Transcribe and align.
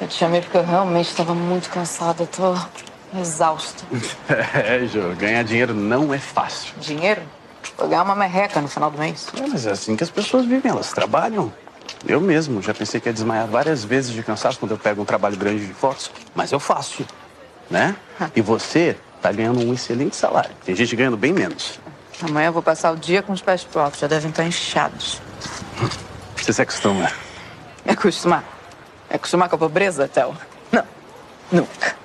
Eu 0.00 0.06
te 0.06 0.14
chamei 0.14 0.40
porque 0.40 0.56
eu 0.56 0.64
realmente 0.64 1.08
estava 1.08 1.34
muito 1.34 1.68
cansada. 1.70 2.22
Eu 2.22 2.26
tô 2.26 2.54
exausta. 3.18 3.84
É, 4.54 4.86
Jô, 4.86 5.14
ganhar 5.16 5.42
dinheiro 5.42 5.74
não 5.74 6.12
é 6.12 6.18
fácil. 6.18 6.74
Dinheiro? 6.78 7.22
Vou 7.76 7.88
ganhar 7.88 8.02
uma 8.02 8.14
merreca 8.14 8.60
no 8.60 8.68
final 8.68 8.90
do 8.90 8.98
mês. 8.98 9.26
É, 9.36 9.46
mas 9.46 9.66
é 9.66 9.70
assim 9.70 9.96
que 9.96 10.04
as 10.04 10.10
pessoas 10.10 10.44
vivem, 10.46 10.70
elas 10.70 10.92
trabalham. 10.92 11.52
Eu 12.06 12.20
mesmo 12.20 12.62
já 12.62 12.72
pensei 12.74 13.00
que 13.00 13.08
ia 13.08 13.12
desmaiar 13.12 13.46
várias 13.46 13.84
vezes 13.84 14.12
de 14.12 14.22
cansaço 14.22 14.58
quando 14.58 14.72
eu 14.72 14.78
pego 14.78 15.02
um 15.02 15.04
trabalho 15.04 15.36
grande 15.36 15.66
de 15.66 15.72
fotos, 15.72 16.10
mas 16.34 16.52
eu 16.52 16.60
faço, 16.60 17.04
né? 17.70 17.96
E 18.36 18.40
você 18.40 18.96
tá 19.20 19.32
ganhando 19.32 19.60
um 19.60 19.72
excelente 19.72 20.14
salário. 20.14 20.50
Tem 20.64 20.76
gente 20.76 20.94
ganhando 20.94 21.16
bem 21.16 21.32
menos. 21.32 21.80
Amanhã 22.22 22.48
eu 22.48 22.52
vou 22.52 22.62
passar 22.62 22.92
o 22.92 22.96
dia 22.96 23.22
com 23.22 23.32
os 23.32 23.40
pés 23.40 23.66
alto. 23.74 23.98
Já 23.98 24.06
devem 24.06 24.30
estar 24.30 24.44
inchados. 24.44 25.20
Você 26.36 26.52
se 26.52 26.62
acostuma. 26.62 27.10
É 27.84 27.92
acostumar? 27.92 28.57
É 29.10 29.16
acostumar 29.16 29.48
com 29.48 29.56
a 29.56 29.58
pobreza, 29.58 30.06
Théo? 30.06 30.34
Não. 30.70 30.84
Nunca. 31.50 31.96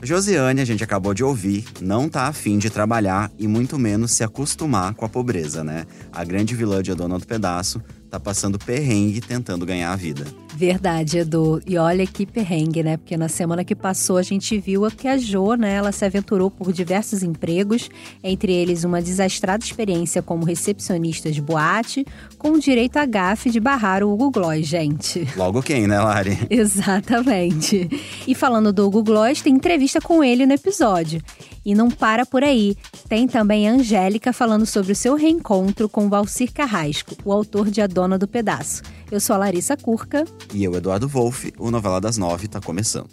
Josiane, 0.00 0.60
a 0.60 0.64
gente 0.64 0.84
acabou 0.84 1.12
de 1.12 1.24
ouvir, 1.24 1.66
não 1.80 2.08
tá 2.08 2.28
afim 2.28 2.56
de 2.56 2.70
trabalhar 2.70 3.32
e 3.36 3.48
muito 3.48 3.76
menos 3.76 4.12
se 4.12 4.22
acostumar 4.22 4.94
com 4.94 5.04
a 5.04 5.08
pobreza, 5.08 5.64
né? 5.64 5.86
A 6.12 6.22
grande 6.22 6.54
vilã 6.54 6.80
de 6.80 6.94
Dona 6.94 7.18
do 7.18 7.26
Pedaço 7.26 7.82
tá 8.08 8.20
passando 8.20 8.60
perrengue 8.60 9.20
tentando 9.20 9.66
ganhar 9.66 9.92
a 9.92 9.96
vida. 9.96 10.24
Verdade, 10.58 11.18
Edu. 11.18 11.62
E 11.64 11.78
olha 11.78 12.04
que 12.04 12.26
perrengue, 12.26 12.82
né? 12.82 12.96
Porque 12.96 13.16
na 13.16 13.28
semana 13.28 13.62
que 13.62 13.76
passou 13.76 14.16
a 14.16 14.22
gente 14.22 14.58
viu 14.58 14.90
que 14.90 15.06
a 15.06 15.16
Jo, 15.16 15.54
né, 15.54 15.74
ela 15.74 15.92
se 15.92 16.04
aventurou 16.04 16.50
por 16.50 16.72
diversos 16.72 17.22
empregos, 17.22 17.88
entre 18.24 18.52
eles 18.52 18.82
uma 18.82 19.00
desastrada 19.00 19.64
experiência 19.64 20.20
como 20.20 20.44
recepcionista 20.44 21.30
de 21.30 21.40
boate, 21.40 22.04
com 22.36 22.58
direito 22.58 22.96
a 22.96 23.06
gafe 23.06 23.50
de 23.50 23.60
barrar 23.60 24.02
o 24.02 24.12
Hugo 24.12 24.32
Gloss, 24.32 24.66
gente. 24.66 25.28
Logo 25.36 25.62
quem, 25.62 25.86
né, 25.86 26.00
Lari? 26.00 26.36
Exatamente. 26.50 27.88
E 28.26 28.34
falando 28.34 28.72
do 28.72 28.84
Hugo 28.84 29.04
Gloss, 29.04 29.40
tem 29.40 29.54
entrevista 29.54 30.00
com 30.00 30.24
ele 30.24 30.44
no 30.44 30.54
episódio. 30.54 31.22
E 31.64 31.72
não 31.72 31.88
para 31.88 32.26
por 32.26 32.42
aí. 32.42 32.76
Tem 33.08 33.28
também 33.28 33.68
a 33.68 33.72
Angélica 33.74 34.32
falando 34.32 34.66
sobre 34.66 34.90
o 34.90 34.96
seu 34.96 35.14
reencontro 35.14 35.88
com 35.88 36.08
Valcir 36.08 36.52
Carrasco, 36.52 37.14
o 37.24 37.32
autor 37.32 37.70
de 37.70 37.80
A 37.80 37.86
Dona 37.86 38.18
do 38.18 38.26
Pedaço. 38.26 38.82
Eu 39.10 39.20
sou 39.20 39.34
a 39.34 39.38
Larissa 39.38 39.76
Curca. 39.76 40.24
E 40.52 40.62
eu, 40.62 40.74
Eduardo 40.74 41.08
Wolff, 41.08 41.52
o 41.58 41.70
Novela 41.70 42.00
das 42.00 42.18
Nove 42.18 42.46
tá 42.46 42.60
começando. 42.60 43.08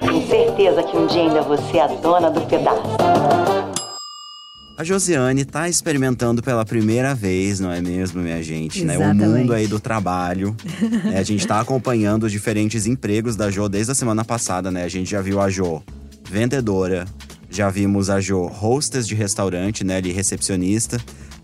Tenho 0.00 0.28
certeza 0.28 0.82
que 0.84 0.96
um 0.96 1.06
dia 1.06 1.22
ainda 1.22 1.42
você 1.42 1.78
é 1.78 1.82
a 1.82 1.86
dona 1.88 2.30
do 2.30 2.40
pedaço. 2.42 2.80
A 4.78 4.84
Josiane 4.84 5.44
tá 5.44 5.68
experimentando 5.68 6.42
pela 6.42 6.64
primeira 6.64 7.14
vez, 7.14 7.60
não 7.60 7.70
é 7.70 7.82
mesmo, 7.82 8.22
minha 8.22 8.42
gente? 8.42 8.82
Né? 8.82 8.96
O 8.96 9.14
mundo 9.14 9.52
aí 9.52 9.66
do 9.66 9.78
trabalho. 9.78 10.56
né? 11.04 11.18
A 11.18 11.22
gente 11.22 11.46
tá 11.46 11.58
acompanhando 11.60 12.24
os 12.24 12.32
diferentes 12.32 12.86
empregos 12.86 13.36
da 13.36 13.50
Jo 13.50 13.68
desde 13.68 13.92
a 13.92 13.94
semana 13.94 14.24
passada, 14.24 14.70
né? 14.70 14.84
A 14.84 14.88
gente 14.88 15.10
já 15.10 15.20
viu 15.20 15.38
a 15.40 15.50
Jo 15.50 15.82
vendedora, 16.24 17.04
já 17.50 17.68
vimos 17.68 18.08
a 18.08 18.20
Jo 18.20 18.46
hostess 18.46 19.06
de 19.06 19.14
restaurante, 19.14 19.82
né? 19.84 19.96
Ali, 19.96 20.12
recepcionista. 20.12 20.98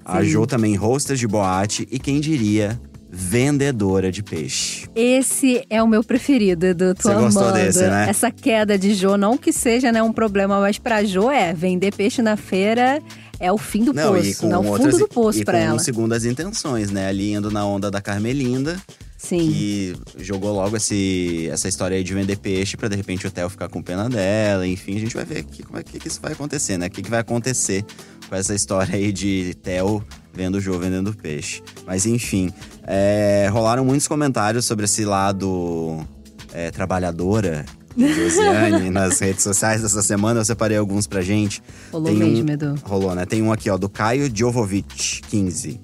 A 0.04 0.22
Sim. 0.22 0.28
Jo 0.30 0.46
também 0.46 0.78
hostess 0.78 1.18
de 1.18 1.26
boate 1.26 1.86
e 1.90 1.98
quem 1.98 2.20
diria, 2.20 2.80
vendedora 3.10 4.12
de 4.12 4.22
peixe. 4.22 4.86
Esse 4.94 5.64
é 5.68 5.82
o 5.82 5.88
meu 5.88 6.04
preferido, 6.04 6.64
Edu. 6.66 6.94
Tô 6.94 7.02
Você 7.08 7.14
gostou 7.14 7.42
amando. 7.42 7.58
desse, 7.58 7.80
né? 7.86 8.06
Essa 8.08 8.30
queda 8.30 8.78
de 8.78 8.94
Jo, 8.94 9.16
não 9.16 9.36
que 9.36 9.52
seja 9.52 9.90
né, 9.90 10.02
um 10.02 10.12
problema, 10.12 10.60
mas 10.60 10.78
pra 10.78 11.02
Jo 11.04 11.28
é 11.30 11.52
vender 11.52 11.92
peixe 11.94 12.22
na 12.22 12.36
feira 12.36 13.02
é 13.40 13.50
o 13.52 13.58
fim 13.58 13.84
do 13.84 13.92
poço, 13.92 14.46
né? 14.46 14.56
O 14.56 14.62
fundo 14.62 14.70
outras- 14.70 14.98
do 14.98 15.08
poço 15.08 15.40
e 15.40 15.44
pra 15.44 15.58
com 15.58 15.64
ela. 15.64 15.78
segundas 15.80 16.24
intenções, 16.24 16.90
né? 16.90 17.08
Ali 17.08 17.32
indo 17.32 17.50
na 17.50 17.66
onda 17.66 17.90
da 17.90 18.00
Carmelinda. 18.00 18.77
Sim. 19.19 19.39
que 19.50 19.95
jogou 20.19 20.53
logo 20.53 20.77
esse, 20.77 21.48
essa 21.50 21.69
história 21.69 21.97
aí 21.97 22.05
de 22.05 22.12
vender 22.14 22.36
peixe 22.36 22.77
pra 22.77 22.89
de 22.89 22.97
repente 22.97 23.27
o 23.27 23.31
Theo 23.31 23.48
ficar 23.48 23.69
com 23.69 23.83
pena 23.83 24.08
dela. 24.08 24.67
Enfim, 24.67 24.96
a 24.96 25.01
gente 25.01 25.14
vai 25.17 25.24
ver 25.24 25.39
aqui 25.39 25.63
como 25.63 25.79
é 25.79 25.83
que, 25.83 25.98
que 25.98 26.08
isso 26.08 26.20
vai 26.20 26.33
acontecer, 26.33 26.77
né? 26.79 26.86
O 26.86 26.90
que, 26.90 27.02
que 27.02 27.11
vai 27.11 27.20
acontecer 27.20 27.85
com 28.29 28.35
essa 28.35 28.55
história 28.55 28.95
aí 28.95 29.13
de 29.13 29.55
Theo 29.63 30.05
vendo 30.33 30.57
o 30.57 30.61
Jo 30.61 30.79
vendendo 30.79 31.14
peixe. 31.14 31.63
Mas 31.86 32.05
enfim, 32.07 32.52
é, 32.86 33.48
rolaram 33.51 33.85
muitos 33.85 34.07
comentários 34.07 34.64
sobre 34.67 34.85
esse 34.85 35.05
lado 35.05 36.07
é, 36.52 36.70
trabalhadora 36.70 37.64
de 37.96 38.13
Josiane 38.13 38.90
nas 38.90 39.19
redes 39.20 39.42
sociais 39.42 39.80
dessa 39.80 40.02
semana. 40.02 40.40
Eu 40.40 40.45
separei 40.45 40.77
alguns 40.77 41.07
pra 41.07 41.23
gente. 41.23 41.63
Rolou 41.90 42.07
Tem 42.13 42.23
um- 42.23 42.27
mesmo, 42.33 42.51
Edu. 42.51 42.74
Rolou, 42.85 43.14
né? 43.14 43.24
Tem 43.24 43.40
um 43.42 43.51
aqui, 43.51 43.70
ó, 43.70 43.79
do 43.79 43.89
Caio 43.89 44.30
Jovovic, 44.35 45.23
15. 45.23 45.80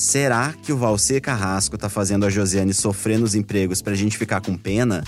Será 0.00 0.54
que 0.54 0.72
o 0.72 0.78
Valcer 0.78 1.20
Carrasco 1.20 1.76
tá 1.76 1.90
fazendo 1.90 2.24
a 2.24 2.30
Josiane 2.30 2.72
sofrer 2.72 3.18
nos 3.18 3.34
empregos 3.34 3.82
pra 3.82 3.94
gente 3.94 4.16
ficar 4.16 4.40
com 4.40 4.56
pena? 4.56 5.04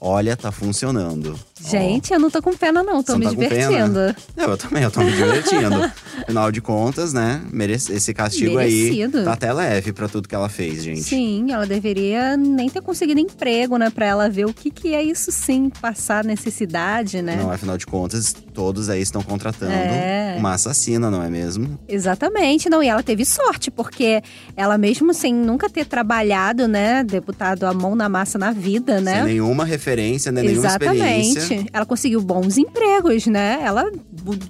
Olha, 0.00 0.36
tá 0.36 0.52
funcionando. 0.52 1.36
Gente, 1.68 2.12
eu 2.12 2.18
não 2.18 2.30
tô 2.30 2.40
com 2.42 2.56
pena, 2.56 2.82
não. 2.82 3.02
Tô 3.02 3.12
Você 3.12 3.18
me 3.18 3.24
tá 3.26 3.30
divertindo. 3.30 4.14
não, 4.36 4.44
eu 4.50 4.56
também, 4.56 4.82
eu 4.82 4.90
tô 4.90 5.00
me 5.02 5.12
divertindo. 5.12 5.90
Afinal 6.22 6.50
de 6.52 6.60
contas, 6.60 7.12
né? 7.12 7.40
merece- 7.52 7.92
Esse 7.92 8.12
castigo 8.14 8.56
Merecido. 8.56 9.18
aí 9.18 9.24
tá 9.24 9.32
até 9.32 9.52
leve 9.52 9.92
pra 9.92 10.08
tudo 10.08 10.28
que 10.28 10.34
ela 10.34 10.48
fez, 10.48 10.82
gente. 10.82 11.02
Sim, 11.02 11.50
ela 11.52 11.66
deveria 11.66 12.36
nem 12.36 12.68
ter 12.68 12.80
conseguido 12.82 13.20
emprego, 13.20 13.76
né? 13.76 13.90
Pra 13.90 14.06
ela 14.06 14.28
ver 14.28 14.46
o 14.46 14.52
que, 14.52 14.70
que 14.70 14.94
é 14.94 15.02
isso 15.02 15.30
sim, 15.32 15.70
passar 15.80 16.24
necessidade, 16.24 17.22
né? 17.22 17.36
Não, 17.36 17.50
afinal 17.50 17.76
de 17.78 17.86
contas, 17.86 18.34
todos 18.52 18.88
aí 18.90 19.00
estão 19.00 19.22
contratando 19.22 19.72
É. 19.72 20.34
uma 20.38 20.54
assassina, 20.54 21.10
não 21.10 21.22
é 21.22 21.28
mesmo? 21.30 21.78
Exatamente, 21.88 22.68
não. 22.68 22.82
E 22.82 22.88
ela 22.88 23.02
teve 23.02 23.24
sorte, 23.24 23.70
porque 23.70 24.22
ela 24.56 24.76
mesmo 24.76 25.12
sem 25.14 25.32
nunca 25.34 25.68
ter 25.70 25.84
trabalhado, 25.86 26.66
né, 26.68 27.02
deputado 27.04 27.64
a 27.64 27.72
mão 27.72 27.94
na 27.94 28.08
massa 28.08 28.38
na 28.38 28.52
vida, 28.52 29.00
né? 29.00 29.16
Sem 29.16 29.24
nenhuma 29.24 29.64
referência, 29.64 30.30
né? 30.32 30.42
nenhuma 30.42 30.66
experiência. 30.68 31.49
Exatamente. 31.54 31.70
Ela 31.72 31.86
conseguiu 31.86 32.20
bons 32.20 32.56
empregos, 32.58 33.26
né? 33.26 33.60
Ela 33.62 33.90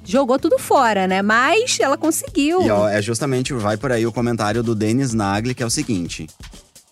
jogou 0.04 0.38
tudo 0.38 0.58
fora, 0.58 1.06
né? 1.06 1.22
Mas 1.22 1.78
ela 1.80 1.96
conseguiu. 1.96 2.62
E 2.62 2.70
ó, 2.70 2.88
é 2.88 3.00
justamente, 3.00 3.52
vai 3.52 3.76
por 3.76 3.92
aí 3.92 4.06
o 4.06 4.12
comentário 4.12 4.62
do 4.62 4.74
Denis 4.74 5.12
Nagli, 5.12 5.54
que 5.54 5.62
é 5.62 5.66
o 5.66 5.70
seguinte. 5.70 6.26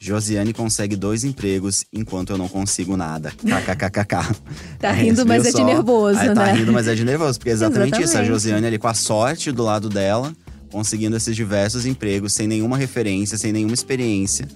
Josiane 0.00 0.52
consegue 0.52 0.94
dois 0.94 1.24
empregos 1.24 1.84
enquanto 1.92 2.30
eu 2.30 2.38
não 2.38 2.46
consigo 2.48 2.96
nada. 2.96 3.32
KKKKK. 3.32 4.36
Tá 4.78 4.92
rindo, 4.92 5.26
mas 5.26 5.44
é 5.44 5.50
de 5.50 5.64
nervoso, 5.64 6.19
Tá 6.19 6.34
né? 6.34 6.52
rindo, 6.52 6.72
mas 6.72 6.86
é 6.86 6.94
de 6.94 7.04
nervoso. 7.04 7.36
Porque 7.38 7.50
é 7.50 7.52
exatamente, 7.52 7.94
isso. 7.94 8.00
A 8.00 8.04
Exatamente. 8.04 8.28
Josiane 8.28 8.66
ali 8.66 8.78
com 8.78 8.86
a 8.86 8.94
sorte 8.94 9.50
do 9.50 9.64
lado 9.64 9.88
dela, 9.88 10.32
conseguindo 10.70 11.16
esses 11.16 11.34
diversos 11.34 11.84
empregos, 11.84 12.32
sem 12.32 12.46
nenhuma 12.46 12.76
referência, 12.76 13.36
sem 13.36 13.52
nenhuma 13.52 13.75
experiência. 13.75 14.46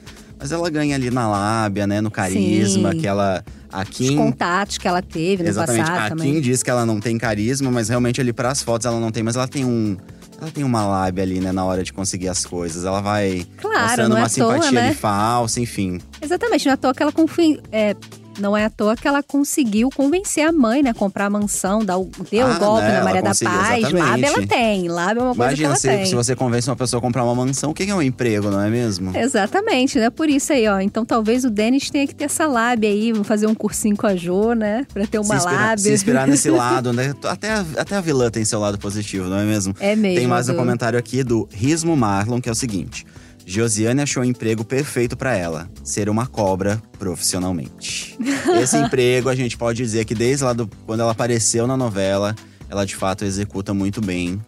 Mas 0.43 0.51
ela 0.51 0.69
ganha 0.69 0.97
ali 0.97 1.09
na 1.09 1.29
lábia, 1.29 1.87
né? 1.87 2.01
No 2.01 2.11
carisma, 2.11 2.91
Sim. 2.91 2.99
que 2.99 3.07
ela. 3.07 3.45
A 3.73 3.83
Os 3.83 3.89
Kim, 3.89 4.17
contatos 4.17 4.77
que 4.77 4.87
ela 4.89 5.01
teve 5.01 5.45
no 5.45 5.49
Exatamente. 5.49 5.87
passado 5.87 6.07
a 6.07 6.09
também. 6.11 6.35
Kim 6.35 6.41
diz 6.41 6.63
que 6.63 6.69
ela 6.69 6.85
não 6.85 7.01
tem 7.01 7.17
carisma, 7.17 7.71
mas 7.71 7.89
realmente 7.89 8.21
ali 8.21 8.33
para 8.33 8.51
as 8.51 8.61
fotos 8.63 8.85
ela 8.85 8.99
não 9.01 9.11
tem, 9.11 9.23
mas 9.23 9.37
ela 9.37 9.49
tem 9.49 9.65
um 9.65 9.97
ela 10.39 10.51
tem 10.51 10.65
uma 10.65 10.85
lábia 10.85 11.23
ali, 11.23 11.39
né, 11.41 11.53
na 11.53 11.65
hora 11.65 11.85
de 11.85 11.93
conseguir 11.93 12.29
as 12.29 12.45
coisas. 12.45 12.85
Ela 12.85 13.01
vai 13.01 13.47
Claro, 13.57 13.81
mostrando 13.83 14.17
é 14.17 14.19
uma 14.19 14.27
à 14.27 14.29
toa, 14.29 14.55
simpatia 14.55 14.73
né? 14.73 14.87
ali 14.89 14.95
falsa, 14.97 15.61
enfim. 15.61 16.01
Exatamente, 16.21 16.67
não 16.67 16.73
é 16.73 16.75
à 16.75 16.77
toa 16.77 16.93
que 16.93 17.03
ela 17.03 17.13
confi... 17.13 17.61
é, 17.71 17.95
não 18.39 18.57
é 18.57 18.65
à 18.65 18.71
toa 18.71 18.97
que 18.97 19.07
ela 19.07 19.23
conseguiu 19.23 19.89
convencer 19.91 20.47
a 20.47 20.53
mãe, 20.53 20.83
né? 20.83 20.91
a 20.91 20.95
Comprar 20.95 21.27
a 21.27 21.31
mansão, 21.31 21.85
dar 21.85 21.99
o, 21.99 22.11
deu 22.31 22.47
Ah, 22.47 22.57
o 22.57 22.59
golpe 22.59 22.83
né, 22.83 22.99
na 22.99 23.05
Maria 23.05 23.23
da 23.23 23.29
Paz. 23.31 23.41
exatamente. 23.79 23.93
Lábia 23.95 24.27
ela 24.27 24.47
tem, 24.47 24.89
lábia 24.89 25.21
é 25.21 25.23
uma 25.25 25.35
coisa 25.35 25.51
Imagina 25.53 25.75
que 25.75 25.81
se, 25.81 25.89
ela 25.89 25.97
tem. 25.99 26.07
se 26.07 26.15
você 26.15 26.37
convence 26.37 26.69
uma 26.71 26.77
pessoa 26.77 26.99
a 26.99 27.03
comprar 27.03 27.25
uma 27.25 27.35
mansão, 27.35 27.71
o 27.71 27.75
que 27.75 27.83
é 27.85 27.95
um 27.95 28.03
emprego, 28.03 28.51
não 28.51 28.61
é 28.61 28.69
mesmo? 28.71 29.17
Exatamente, 29.17 29.99
né? 29.99 30.11
Por 30.11 30.29
isso 30.29 30.53
aí, 30.53 30.67
ó. 30.69 30.81
Então 30.81 31.05
talvez 31.05 31.45
o 31.45 31.51
Denis 31.51 31.91
tenha 31.91 32.07
que 32.07 32.15
ter 32.15 32.25
essa 32.25 32.47
lábia 32.47 32.89
aí, 32.91 33.13
fazer 33.25 33.47
um 33.47 33.55
cursinho 33.55 33.97
com 33.97 34.07
a 34.07 34.17
Jo, 34.17 34.55
né? 34.55 34.87
Pra 34.93 35.07
ter 35.07 35.19
uma 35.19 35.27
se, 35.27 35.35
inspirar, 35.37 35.61
lábia. 35.61 35.79
se 35.85 35.93
inspirar 35.93 36.27
nesse 36.27 36.49
lado, 36.51 36.93
né? 36.93 37.15
Até 37.25 37.51
a, 37.51 37.65
até 37.79 37.97
a 37.97 38.01
vilã 38.01 38.31
tem 38.31 38.45
seu 38.45 38.59
lado 38.61 38.79
positivo, 38.79 39.29
não 39.29 39.39
é 39.39 39.45
mesmo? 39.45 39.75
É 39.79 39.95
mesmo. 39.95 40.19
Tem 40.19 40.27
mais 40.27 40.49
um 40.49 40.55
comentário 40.55 40.99
aqui 40.99 41.23
do 41.23 41.49
Rismo 41.53 41.97
Marlon, 41.97 42.41
que 42.41 42.49
é 42.49 42.53
o 42.53 42.55
seguinte. 42.55 43.05
Josiane 43.47 44.03
achou 44.03 44.23
o 44.23 44.27
emprego 44.27 44.65
perfeito 44.65 45.17
pra 45.17 45.37
ela, 45.37 45.71
ser 45.85 46.09
uma 46.09 46.27
cobra 46.27 46.83
profissionalmente. 46.99 48.17
Esse 48.61 48.77
emprego 48.77 49.29
a 49.29 49.35
gente 49.35 49.57
pode 49.57 49.83
dizer 49.83 50.05
que 50.05 50.15
desde 50.15 50.45
lá 50.45 50.53
do, 50.53 50.69
quando 50.87 51.01
ela 51.01 51.13
apareceu 51.13 51.67
na 51.67 51.77
novela, 51.77 52.35
ela 52.69 52.85
de 52.85 52.97
fato 52.97 53.25
executa 53.25 53.75
muito 53.75 54.01
bem. 54.01 54.41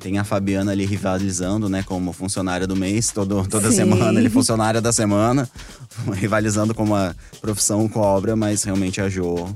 Tem 0.00 0.18
a 0.18 0.24
Fabiana 0.24 0.72
ali 0.72 0.84
rivalizando, 0.84 1.68
né, 1.68 1.82
como 1.82 2.12
funcionária 2.12 2.66
do 2.66 2.76
mês, 2.76 3.10
todo, 3.10 3.46
toda 3.48 3.70
Sim. 3.70 3.76
semana, 3.76 4.20
ele 4.20 4.30
funcionária 4.30 4.80
da 4.80 4.92
semana, 4.92 5.48
rivalizando 6.14 6.74
com 6.74 6.84
uma 6.84 7.16
profissão 7.40 7.88
cobra, 7.88 8.36
mas 8.36 8.62
realmente 8.62 9.00
a 9.00 9.08
Jo 9.08 9.48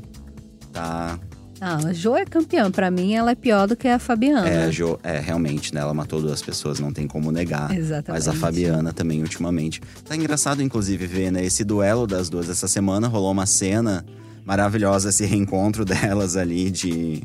tá 0.72 1.18
Ah, 1.60 1.78
a 1.88 1.92
Jo 1.92 2.16
é 2.16 2.24
campeã. 2.24 2.70
Pra 2.70 2.90
mim, 2.90 3.14
ela 3.14 3.32
é 3.32 3.34
pior 3.34 3.68
do 3.68 3.76
que 3.76 3.86
a 3.86 3.98
Fabiana. 3.98 4.48
É, 4.48 4.64
a 4.64 4.70
Jo, 4.70 4.98
é, 5.02 5.18
realmente, 5.18 5.74
né? 5.74 5.80
Ela 5.80 5.92
matou 5.92 6.20
duas 6.20 6.40
pessoas, 6.40 6.80
não 6.80 6.92
tem 6.92 7.06
como 7.06 7.30
negar. 7.30 7.76
Exatamente. 7.76 8.10
Mas 8.10 8.28
a 8.28 8.32
Fabiana 8.32 8.92
também, 8.92 9.20
ultimamente. 9.20 9.80
Tá 10.04 10.16
engraçado, 10.16 10.62
inclusive, 10.62 11.06
ver, 11.06 11.30
né? 11.30 11.44
Esse 11.44 11.62
duelo 11.64 12.06
das 12.06 12.28
duas 12.30 12.48
essa 12.48 12.66
semana. 12.66 13.08
Rolou 13.08 13.32
uma 13.32 13.46
cena 13.46 14.04
maravilhosa, 14.44 15.10
esse 15.10 15.26
reencontro 15.26 15.84
delas 15.86 16.36
ali 16.36 16.70
de, 16.70 17.22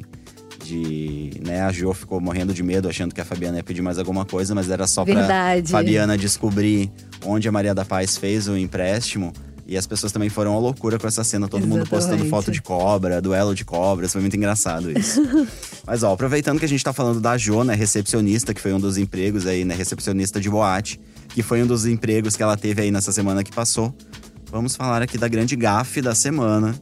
de, 0.64 1.32
né, 1.46 1.62
a 1.62 1.72
Jo 1.72 1.94
ficou 1.94 2.20
morrendo 2.20 2.54
de 2.54 2.62
medo, 2.62 2.90
achando 2.90 3.16
que 3.16 3.22
a 3.22 3.26
Fabiana 3.26 3.58
ia 3.58 3.64
pedir 3.64 3.82
mais 3.82 3.98
alguma 3.98 4.26
coisa, 4.26 4.54
mas 4.54 4.70
era 4.70 4.86
só 4.86 5.04
Verdade. 5.04 5.70
pra 5.70 5.80
Fabiana 5.80 6.18
descobrir 6.18 6.92
onde 7.24 7.48
a 7.48 7.52
Maria 7.52 7.74
da 7.74 7.86
Paz 7.86 8.18
fez 8.18 8.48
o 8.48 8.58
empréstimo. 8.58 9.32
E 9.68 9.76
as 9.76 9.88
pessoas 9.88 10.12
também 10.12 10.30
foram 10.30 10.54
à 10.56 10.60
loucura 10.60 11.00
com 11.00 11.08
essa 11.08 11.24
cena, 11.24 11.48
todo 11.48 11.66
mundo 11.66 11.88
postando 11.90 12.16
Exatamente. 12.24 12.30
foto 12.30 12.52
de 12.52 12.62
cobra, 12.62 13.20
duelo 13.20 13.56
de 13.56 13.66
cobras, 13.66 14.12
foi 14.12 14.22
muito 14.22 14.38
engraçado 14.38 14.92
isso. 14.98 15.20
Mas 15.88 16.04
ó, 16.04 16.14
aproveitando 16.14 16.60
que 16.60 16.66
a 16.66 16.68
gente 16.68 16.84
tá 16.84 16.94
falando 16.94 17.20
da 17.20 17.36
Jo, 17.36 17.64
né, 17.64 17.74
recepcionista, 17.74 18.54
que 18.54 18.62
foi 18.62 18.74
um 18.74 18.80
dos 18.80 18.96
empregos 18.98 19.48
aí, 19.48 19.66
né, 19.66 19.74
recepcionista 19.74 20.40
de 20.40 20.50
boate, 20.50 21.00
que 21.30 21.42
foi 21.42 21.64
um 21.64 21.68
dos 21.68 21.86
empregos 21.88 22.36
que 22.36 22.44
ela 22.44 22.56
teve 22.56 22.82
aí 22.84 22.92
nessa 22.92 23.12
semana 23.12 23.44
que 23.44 23.52
passou. 23.52 23.92
Vamos 24.52 24.76
falar 24.76 25.02
aqui 25.02 25.18
da 25.18 25.28
grande 25.28 25.56
gafe 25.56 26.00
da 26.00 26.14
semana, 26.14 26.76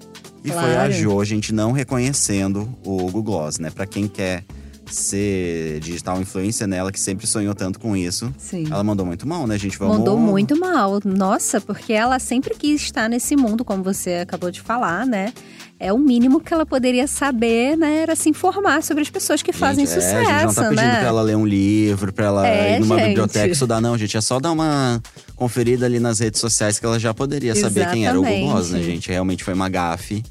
que 0.43 0.51
foi 0.51 0.59
a 0.71 0.87
Claro. 0.87 0.93
Jo, 0.93 1.23
gente 1.23 1.53
não 1.53 1.71
reconhecendo 1.71 2.67
o 2.85 2.97
Google 2.97 3.23
Gloss, 3.23 3.59
né? 3.59 3.69
Pra 3.69 3.85
quem 3.85 4.09
quer 4.09 4.43
ser 4.91 5.79
digital 5.79 6.19
influencer 6.21 6.67
nela, 6.67 6.91
que 6.91 6.99
sempre 6.99 7.25
sonhou 7.27 7.53
tanto 7.53 7.79
com 7.79 7.95
isso. 7.95 8.33
Sim. 8.37 8.65
Ela 8.69 8.83
mandou 8.83 9.05
muito 9.05 9.27
mal, 9.27 9.47
né, 9.47 9.57
gente? 9.57 9.77
Vamos... 9.77 9.97
Mandou 9.97 10.17
muito 10.17 10.59
mal. 10.59 10.99
Nossa, 11.05 11.59
porque 11.61 11.93
ela 11.93 12.19
sempre 12.19 12.55
quis 12.55 12.81
estar 12.81 13.09
nesse 13.09 13.35
mundo, 13.35 13.63
como 13.65 13.83
você 13.83 14.15
acabou 14.15 14.51
de 14.51 14.61
falar, 14.61 15.05
né? 15.05 15.33
É 15.79 15.91
o 15.91 15.97
mínimo 15.97 16.39
que 16.39 16.53
ela 16.53 16.65
poderia 16.65 17.07
saber, 17.07 17.75
né? 17.75 18.03
Era 18.03 18.15
se 18.15 18.29
informar 18.29 18.81
sobre 18.83 19.01
as 19.01 19.09
pessoas 19.09 19.41
que 19.41 19.51
fazem 19.51 19.85
sucesso, 19.85 20.15
é, 20.15 20.19
a 20.21 20.23
gente 20.39 20.45
não 20.45 20.53
tá 20.53 20.69
pedindo 20.69 20.81
né? 20.85 20.99
pra 20.99 21.07
ela 21.07 21.21
ler 21.21 21.35
um 21.35 21.45
livro, 21.45 22.13
pra 22.13 22.25
ela 22.25 22.47
É, 22.47 22.77
ir 22.77 22.79
numa 22.79 22.97
gente. 22.97 23.07
biblioteca 23.09 23.51
estudar, 23.51 23.81
não, 23.81 23.97
gente. 23.97 24.15
É 24.15 24.21
só 24.21 24.39
dar 24.39 24.51
uma 24.51 25.01
conferida 25.35 25.85
ali 25.85 25.99
nas 25.99 26.19
redes 26.19 26.39
sociais 26.39 26.79
que 26.79 26.85
ela 26.85 26.97
já 26.99 27.13
poderia 27.13 27.53
saber 27.55 27.89
quem 27.91 28.07
era 28.07 28.17
o 28.17 28.23
Google 28.23 28.53
né, 28.53 28.59
Exatamente. 28.59 28.85
gente? 28.85 29.09
Realmente 29.09 29.43
foi 29.43 29.53
uma 29.53 29.67
gafe. 29.67 30.23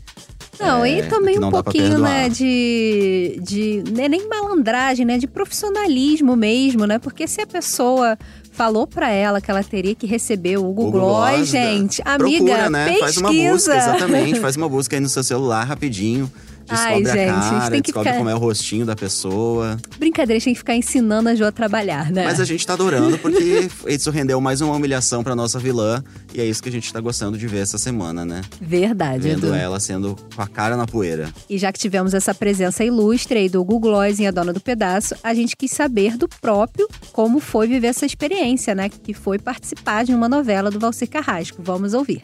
Não, 0.62 0.84
É, 0.84 0.98
e 0.98 1.02
também 1.08 1.38
um 1.38 1.50
pouquinho, 1.50 1.98
né, 1.98 2.28
de, 2.28 3.38
de. 3.42 3.84
né, 3.90 4.08
nem 4.08 4.28
malandragem, 4.28 5.04
né? 5.04 5.18
De 5.18 5.26
profissionalismo 5.26 6.36
mesmo, 6.36 6.86
né? 6.86 6.98
Porque 6.98 7.26
se 7.26 7.40
a 7.40 7.46
pessoa 7.46 8.16
falou 8.52 8.86
pra 8.86 9.10
ela 9.10 9.40
que 9.40 9.50
ela 9.50 9.62
teria 9.64 9.94
que 9.94 10.06
receber 10.06 10.58
o 10.58 10.64
Google, 10.64 10.90
Gloss, 10.92 11.34
Gloss, 11.36 11.48
gente, 11.48 12.02
né? 12.04 12.12
amiga, 12.14 12.44
Procura, 12.44 12.70
né? 12.70 12.84
pesquisa. 12.84 13.00
Faz 13.04 13.16
uma 13.16 13.32
busca, 13.32 13.76
exatamente. 13.76 14.40
Faz 14.40 14.56
uma 14.58 14.68
busca 14.68 14.96
aí 14.96 15.00
no 15.00 15.08
seu 15.08 15.22
celular 15.24 15.64
rapidinho. 15.64 16.30
Ai, 16.78 17.04
gente, 17.04 17.08
a 17.08 17.12
a 17.12 17.16
gente 17.42 17.50
cara, 17.50 17.70
tem 17.70 17.82
que 17.82 17.86
descobre 17.88 18.08
ficar- 18.10 18.18
como 18.18 18.30
é 18.30 18.34
o 18.34 18.38
rostinho 18.38 18.84
da 18.86 18.94
pessoa. 18.96 19.76
Brincadeira, 19.98 20.36
a 20.36 20.38
gente 20.38 20.44
tem 20.44 20.54
que 20.54 20.58
ficar 20.58 20.74
ensinando 20.76 21.28
a 21.28 21.34
Jo 21.34 21.44
a 21.44 21.52
trabalhar, 21.52 22.10
né? 22.10 22.24
Mas 22.24 22.40
a 22.40 22.44
gente 22.44 22.66
tá 22.66 22.72
adorando 22.74 23.18
porque 23.18 23.68
isso 23.88 24.10
rendeu 24.10 24.40
mais 24.40 24.60
uma 24.60 24.74
humilhação 24.74 25.22
pra 25.22 25.34
nossa 25.36 25.58
vilã. 25.58 26.02
E 26.34 26.40
é 26.40 26.44
isso 26.44 26.62
que 26.62 26.68
a 26.68 26.72
gente 26.72 26.92
tá 26.92 27.00
gostando 27.00 27.36
de 27.36 27.46
ver 27.46 27.58
essa 27.60 27.78
semana, 27.78 28.24
né? 28.24 28.40
Verdade, 28.60 29.22
Vendo 29.22 29.46
Edu. 29.48 29.54
ela 29.54 29.78
sendo 29.80 30.16
com 30.34 30.42
a 30.42 30.46
cara 30.46 30.76
na 30.76 30.86
poeira. 30.86 31.30
E 31.48 31.58
já 31.58 31.70
que 31.72 31.78
tivemos 31.78 32.14
essa 32.14 32.34
presença 32.34 32.82
ilustre 32.84 33.38
aí 33.38 33.48
do 33.48 33.62
Google 33.64 33.92
Gloss 33.92 34.18
em 34.20 34.26
A 34.26 34.30
Dona 34.30 34.52
do 34.52 34.60
Pedaço, 34.60 35.14
a 35.22 35.34
gente 35.34 35.56
quis 35.56 35.70
saber 35.72 36.16
do 36.16 36.28
próprio 36.28 36.88
como 37.12 37.40
foi 37.40 37.66
viver 37.66 37.88
essa 37.88 38.06
experiência, 38.06 38.74
né? 38.74 38.88
Que 38.88 39.12
foi 39.12 39.38
participar 39.38 40.04
de 40.04 40.14
uma 40.14 40.28
novela 40.28 40.70
do 40.70 40.78
Valcir 40.78 41.08
Carrasco. 41.10 41.60
Vamos 41.62 41.94
ouvir. 41.94 42.22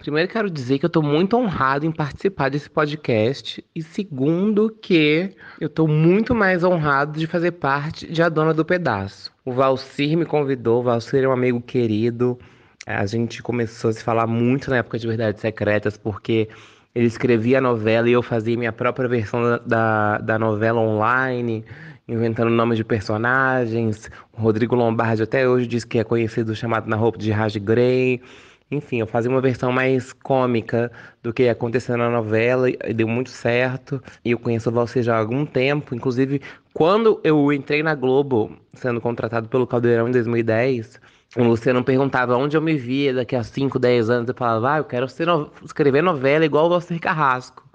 Primeiro 0.00 0.30
quero 0.30 0.48
dizer 0.48 0.78
que 0.78 0.86
eu 0.86 0.90
tô 0.90 1.02
muito 1.02 1.36
honrado 1.36 1.84
em 1.84 1.92
participar 1.92 2.48
desse 2.48 2.70
podcast. 2.70 3.62
E 3.74 3.82
segundo 3.82 4.70
que 4.70 5.30
eu 5.60 5.68
tô 5.68 5.86
muito 5.86 6.34
mais 6.34 6.64
honrado 6.64 7.18
de 7.18 7.26
fazer 7.26 7.52
parte 7.52 8.10
de 8.10 8.22
A 8.22 8.30
Dona 8.30 8.54
do 8.54 8.64
Pedaço. 8.64 9.30
O 9.44 9.52
Valcir 9.52 10.16
me 10.16 10.24
convidou, 10.24 10.80
o 10.80 10.82
Valcir 10.82 11.22
é 11.22 11.28
um 11.28 11.32
amigo 11.32 11.60
querido. 11.60 12.38
A 12.86 13.04
gente 13.04 13.42
começou 13.42 13.90
a 13.90 13.92
se 13.92 14.02
falar 14.02 14.26
muito 14.26 14.70
na 14.70 14.78
época 14.78 14.98
de 14.98 15.06
Verdades 15.06 15.42
Secretas, 15.42 15.98
porque 15.98 16.48
ele 16.94 17.06
escrevia 17.06 17.58
a 17.58 17.60
novela 17.60 18.08
e 18.08 18.12
eu 18.12 18.22
fazia 18.22 18.56
minha 18.56 18.72
própria 18.72 19.06
versão 19.06 19.42
da, 19.42 19.58
da, 19.58 20.18
da 20.18 20.38
novela 20.38 20.80
online, 20.80 21.62
inventando 22.08 22.50
nomes 22.50 22.78
de 22.78 22.84
personagens. 22.84 24.10
O 24.32 24.40
Rodrigo 24.40 24.74
Lombardi 24.74 25.22
até 25.22 25.46
hoje 25.46 25.66
diz 25.66 25.84
que 25.84 25.98
é 25.98 26.04
conhecido 26.04 26.56
chamado 26.56 26.88
Na 26.88 26.96
Roupa 26.96 27.18
de 27.18 27.30
Raj 27.30 27.54
Grey. 27.58 28.22
Enfim, 28.70 28.98
eu 29.00 29.06
fazia 29.06 29.30
uma 29.30 29.40
versão 29.40 29.72
mais 29.72 30.12
cômica 30.12 30.92
do 31.22 31.32
que 31.32 31.42
ia 31.44 31.52
acontecer 31.52 31.96
na 31.96 32.08
novela 32.08 32.70
e 32.70 32.94
deu 32.94 33.08
muito 33.08 33.30
certo. 33.30 34.00
E 34.24 34.30
eu 34.30 34.38
conheço 34.38 34.70
o 34.70 34.72
Valcir 34.72 35.02
já 35.02 35.16
há 35.16 35.18
algum 35.18 35.44
tempo. 35.44 35.94
Inclusive, 35.94 36.40
quando 36.72 37.20
eu 37.24 37.52
entrei 37.52 37.82
na 37.82 37.94
Globo, 37.94 38.56
sendo 38.74 39.00
contratado 39.00 39.48
pelo 39.48 39.66
Caldeirão 39.66 40.08
em 40.08 40.12
2010, 40.12 41.00
o 41.36 41.42
Luciano 41.42 41.82
perguntava 41.84 42.36
onde 42.36 42.56
eu 42.56 42.62
me 42.62 42.76
via 42.76 43.12
daqui 43.14 43.34
a 43.34 43.42
5, 43.42 43.78
10 43.78 44.08
anos. 44.08 44.28
Eu 44.28 44.34
falava, 44.36 44.74
ah, 44.74 44.78
eu 44.78 44.84
quero 44.84 45.06
no- 45.26 45.50
escrever 45.64 46.02
novela 46.02 46.44
igual 46.44 46.66
o 46.66 46.70
Valcir 46.70 47.00
Carrasco. 47.00 47.68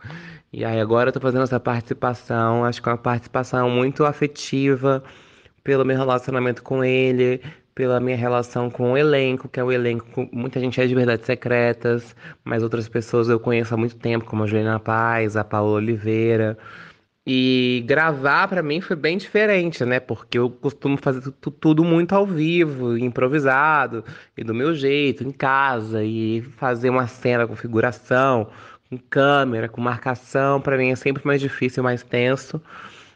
E 0.52 0.64
aí 0.64 0.80
agora 0.80 1.10
eu 1.10 1.14
tô 1.14 1.20
fazendo 1.20 1.44
essa 1.44 1.60
participação, 1.60 2.64
acho 2.66 2.82
que 2.82 2.88
é 2.90 2.92
uma 2.92 2.98
participação 2.98 3.70
muito 3.70 4.06
afetiva 4.06 5.04
pelo 5.64 5.86
meu 5.86 5.98
relacionamento 5.98 6.64
com 6.64 6.84
ele, 6.84 7.42
pela 7.75 8.00
minha 8.00 8.18
relação 8.18 8.69
com 8.72 8.94
o 8.94 8.98
elenco, 8.98 9.50
que 9.50 9.60
é 9.60 9.63
o 9.63 9.72
elenco, 9.72 10.30
muita 10.31 10.60
gente 10.60 10.80
é 10.81 10.88
de 10.88 10.95
Verdades 10.95 11.25
Secretas, 11.25 12.16
mas 12.44 12.63
outras 12.63 12.88
pessoas 12.89 13.30
eu 13.30 13.39
conheço 13.39 13.74
há 13.74 13.77
muito 13.77 13.98
tempo, 13.98 14.25
como 14.25 14.44
a 14.44 14.48
Juliana 14.48 14.80
Paz, 14.80 15.36
a 15.38 15.44
Paola 15.44 15.74
Oliveira. 15.77 16.57
E 17.27 17.83
gravar 17.88 18.48
pra 18.48 18.62
mim 18.62 18.81
foi 18.81 18.95
bem 18.95 19.18
diferente, 19.18 19.83
né? 19.83 20.00
Porque 20.00 20.38
eu 20.38 20.50
costumo 20.50 20.95
fazer 20.98 21.31
tu- 21.42 21.50
tudo 21.51 21.83
muito 21.83 22.13
ao 22.13 22.25
vivo, 22.25 22.98
improvisado, 22.98 24.04
e 24.38 24.44
do 24.44 24.54
meu 24.54 24.75
jeito, 24.75 25.24
em 25.24 25.31
casa, 25.31 26.04
e 26.04 26.42
fazer 26.57 26.89
uma 26.92 27.07
cena 27.07 27.48
com 27.48 27.56
figuração, 27.56 28.48
com 28.89 28.98
câmera, 28.98 29.68
com 29.68 29.81
marcação, 29.81 30.62
pra 30.62 30.77
mim 30.77 30.92
é 30.92 30.95
sempre 30.95 31.25
mais 31.25 31.42
difícil, 31.42 31.81
mais 31.83 32.04
tenso. 32.04 32.62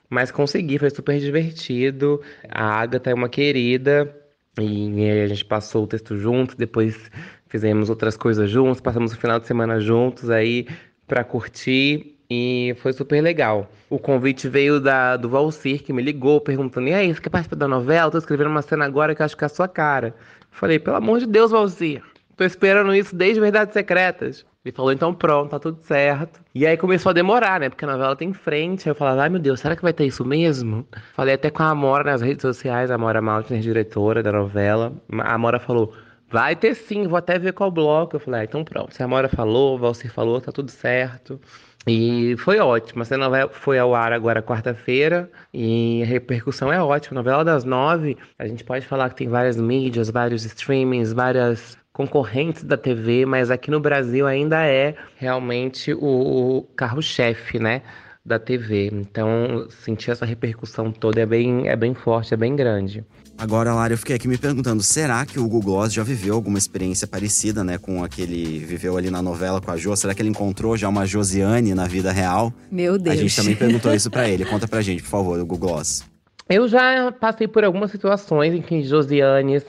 Mas 0.09 0.31
consegui, 0.31 0.79
foi 0.79 0.89
super 0.89 1.19
divertido. 1.19 2.21
A 2.49 2.79
Agatha 2.81 3.11
é 3.11 3.13
uma 3.13 3.29
querida. 3.29 4.15
E 4.59 5.09
a 5.09 5.27
gente 5.27 5.45
passou 5.45 5.83
o 5.83 5.87
texto 5.87 6.17
juntos, 6.17 6.55
depois 6.55 7.09
fizemos 7.47 7.89
outras 7.89 8.15
coisas 8.15 8.49
juntos, 8.49 8.81
passamos 8.81 9.13
o 9.13 9.17
final 9.17 9.39
de 9.39 9.47
semana 9.47 9.79
juntos 9.79 10.29
aí 10.29 10.67
pra 11.07 11.23
curtir 11.23 12.15
e 12.29 12.75
foi 12.77 12.93
super 12.93 13.21
legal. 13.21 13.71
O 13.89 13.97
convite 13.97 14.47
veio 14.47 14.79
da, 14.79 15.17
do 15.17 15.27
Valcir, 15.27 15.83
que 15.83 15.91
me 15.91 16.01
ligou 16.01 16.39
perguntando: 16.39 16.87
E 16.87 16.93
aí, 16.93 17.13
você 17.13 17.19
quer 17.19 17.29
participar 17.29 17.55
da 17.55 17.67
novela? 17.67 18.11
Tô 18.11 18.19
escrevendo 18.19 18.51
uma 18.51 18.61
cena 18.61 18.85
agora 18.85 19.15
que 19.15 19.23
acho 19.23 19.35
que 19.35 19.43
é 19.43 19.47
a 19.47 19.49
sua 19.49 19.67
cara. 19.67 20.13
Falei: 20.51 20.77
Pelo 20.77 20.97
amor 20.97 21.19
de 21.19 21.25
Deus, 21.25 21.51
Valcir, 21.51 22.03
tô 22.37 22.43
esperando 22.43 22.93
isso 22.93 23.15
desde 23.15 23.41
Verdades 23.41 23.73
Secretas. 23.73 24.45
Ele 24.63 24.75
falou: 24.75 24.91
Então 24.91 25.13
pronto, 25.13 25.51
tá 25.51 25.59
tudo 25.59 25.79
certo. 25.83 26.41
E 26.53 26.67
aí 26.67 26.75
começou 26.77 27.11
a 27.11 27.13
demorar, 27.13 27.59
né? 27.59 27.69
Porque 27.69 27.85
a 27.85 27.87
novela 27.87 28.15
tem 28.15 28.33
frente. 28.33 28.87
Aí 28.87 28.91
eu 28.91 28.95
falava: 28.95 29.21
Ai 29.21 29.29
meu 29.29 29.39
Deus, 29.39 29.59
será 29.59 29.75
que 29.75 29.81
vai 29.81 29.93
ter 29.93 30.05
isso 30.05 30.25
mesmo? 30.25 30.85
Falei 31.13 31.35
até 31.35 31.49
com 31.49 31.63
a 31.63 31.69
Amora 31.69 32.11
nas 32.11 32.21
redes 32.21 32.41
sociais, 32.41 32.91
a 32.91 32.95
Amora 32.95 33.21
Maltner, 33.21 33.61
diretora 33.61 34.21
da 34.21 34.31
novela. 34.31 34.93
A 35.19 35.33
Amora 35.33 35.59
falou: 35.59 35.93
Vai 36.29 36.55
ter 36.55 36.75
sim, 36.75 37.07
vou 37.07 37.17
até 37.17 37.39
ver 37.39 37.53
qual 37.53 37.71
bloco. 37.71 38.17
Eu 38.17 38.19
falei: 38.19 38.41
ah, 38.41 38.43
Então 38.43 38.63
pronto. 38.63 38.93
Se 38.93 39.01
a 39.01 39.05
Amora 39.05 39.29
falou, 39.29 39.79
o 39.79 39.93
falou, 40.09 40.41
tá 40.41 40.51
tudo 40.51 40.69
certo. 40.69 41.39
E 41.87 42.35
foi 42.37 42.59
ótimo. 42.59 43.01
Essa 43.01 43.17
novela 43.17 43.49
foi 43.51 43.79
ao 43.79 43.95
ar 43.95 44.11
agora 44.13 44.43
quarta-feira 44.43 45.31
e 45.53 46.03
a 46.03 46.05
repercussão 46.05 46.71
é 46.71 46.81
ótima. 46.81 47.15
Novela 47.15 47.43
das 47.43 47.63
nove, 47.63 48.17
a 48.37 48.45
gente 48.45 48.63
pode 48.63 48.85
falar 48.85 49.09
que 49.09 49.15
tem 49.15 49.29
várias 49.29 49.57
mídias, 49.57 50.09
vários 50.09 50.43
streamings, 50.45 51.13
várias 51.13 51.77
concorrentes 51.99 52.63
da 52.63 52.77
TV, 52.77 53.25
mas 53.25 53.51
aqui 53.51 53.69
no 53.69 53.77
Brasil 53.77 54.25
ainda 54.25 54.65
é 54.65 54.95
realmente 55.17 55.93
o 55.93 56.65
carro-chefe, 56.73 57.59
né? 57.59 57.81
Da 58.25 58.39
TV. 58.39 58.89
Então, 58.93 59.67
sentir 59.69 60.11
essa 60.11 60.25
repercussão 60.25 60.93
toda 60.93 61.19
é 61.19 61.25
bem, 61.25 61.67
é 61.67 61.75
bem 61.75 61.93
forte, 61.93 62.33
é 62.33 62.37
bem 62.37 62.55
grande. 62.55 63.03
Agora, 63.37 63.73
Lara, 63.73 63.91
eu 63.91 63.97
fiquei 63.97 64.15
aqui 64.15 64.29
me 64.29 64.37
perguntando, 64.37 64.81
será 64.81 65.25
que 65.25 65.37
o 65.37 65.43
Google 65.43 65.61
Gloss 65.61 65.93
já 65.93 66.01
viveu 66.01 66.35
alguma 66.35 66.57
experiência 66.57 67.05
parecida, 67.05 67.65
né, 67.65 67.77
com 67.77 68.01
a 68.01 68.07
que 68.07 68.21
ele 68.21 68.59
viveu 68.59 68.95
ali 68.95 69.09
na 69.09 69.21
novela 69.21 69.59
com 69.59 69.69
a 69.69 69.75
Jo? 69.75 69.93
Será 69.97 70.13
que 70.13 70.21
ele 70.21 70.29
encontrou 70.29 70.77
já 70.77 70.87
uma 70.87 71.05
Josiane 71.05 71.73
na 71.73 71.85
vida 71.85 72.13
real? 72.13 72.53
Meu 72.71 72.97
Deus. 72.97 73.17
A 73.17 73.19
gente 73.19 73.35
também 73.35 73.55
perguntou 73.59 73.93
isso 73.93 74.09
pra 74.09 74.29
ele. 74.29 74.45
Conta 74.45 74.69
pra 74.69 74.81
gente, 74.81 75.03
por 75.03 75.09
favor, 75.09 75.37
o 75.37 75.45
Google 75.45 75.71
Gloss. 75.71 76.05
Eu 76.47 76.67
já 76.67 77.11
passei 77.11 77.47
por 77.47 77.63
algumas 77.65 77.91
situações 77.91 78.53
em 78.53 78.61
que 78.61 78.81
Josianes 78.83 79.63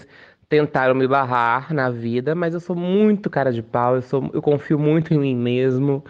tentaram 0.51 0.97
me 0.97 1.07
barrar 1.07 1.73
na 1.73 1.89
vida, 1.89 2.35
mas 2.35 2.53
eu 2.53 2.61
sou 2.61 2.75
muito 2.75 3.31
cara 3.31 3.53
de 3.53 3.63
pau, 3.63 3.95
eu, 3.95 4.03
sou, 4.03 4.29
eu 4.35 4.43
confio 4.43 4.79
muito 4.79 5.15
em 5.15 5.19
mim 5.19 5.37
mesmo, 5.37 6.05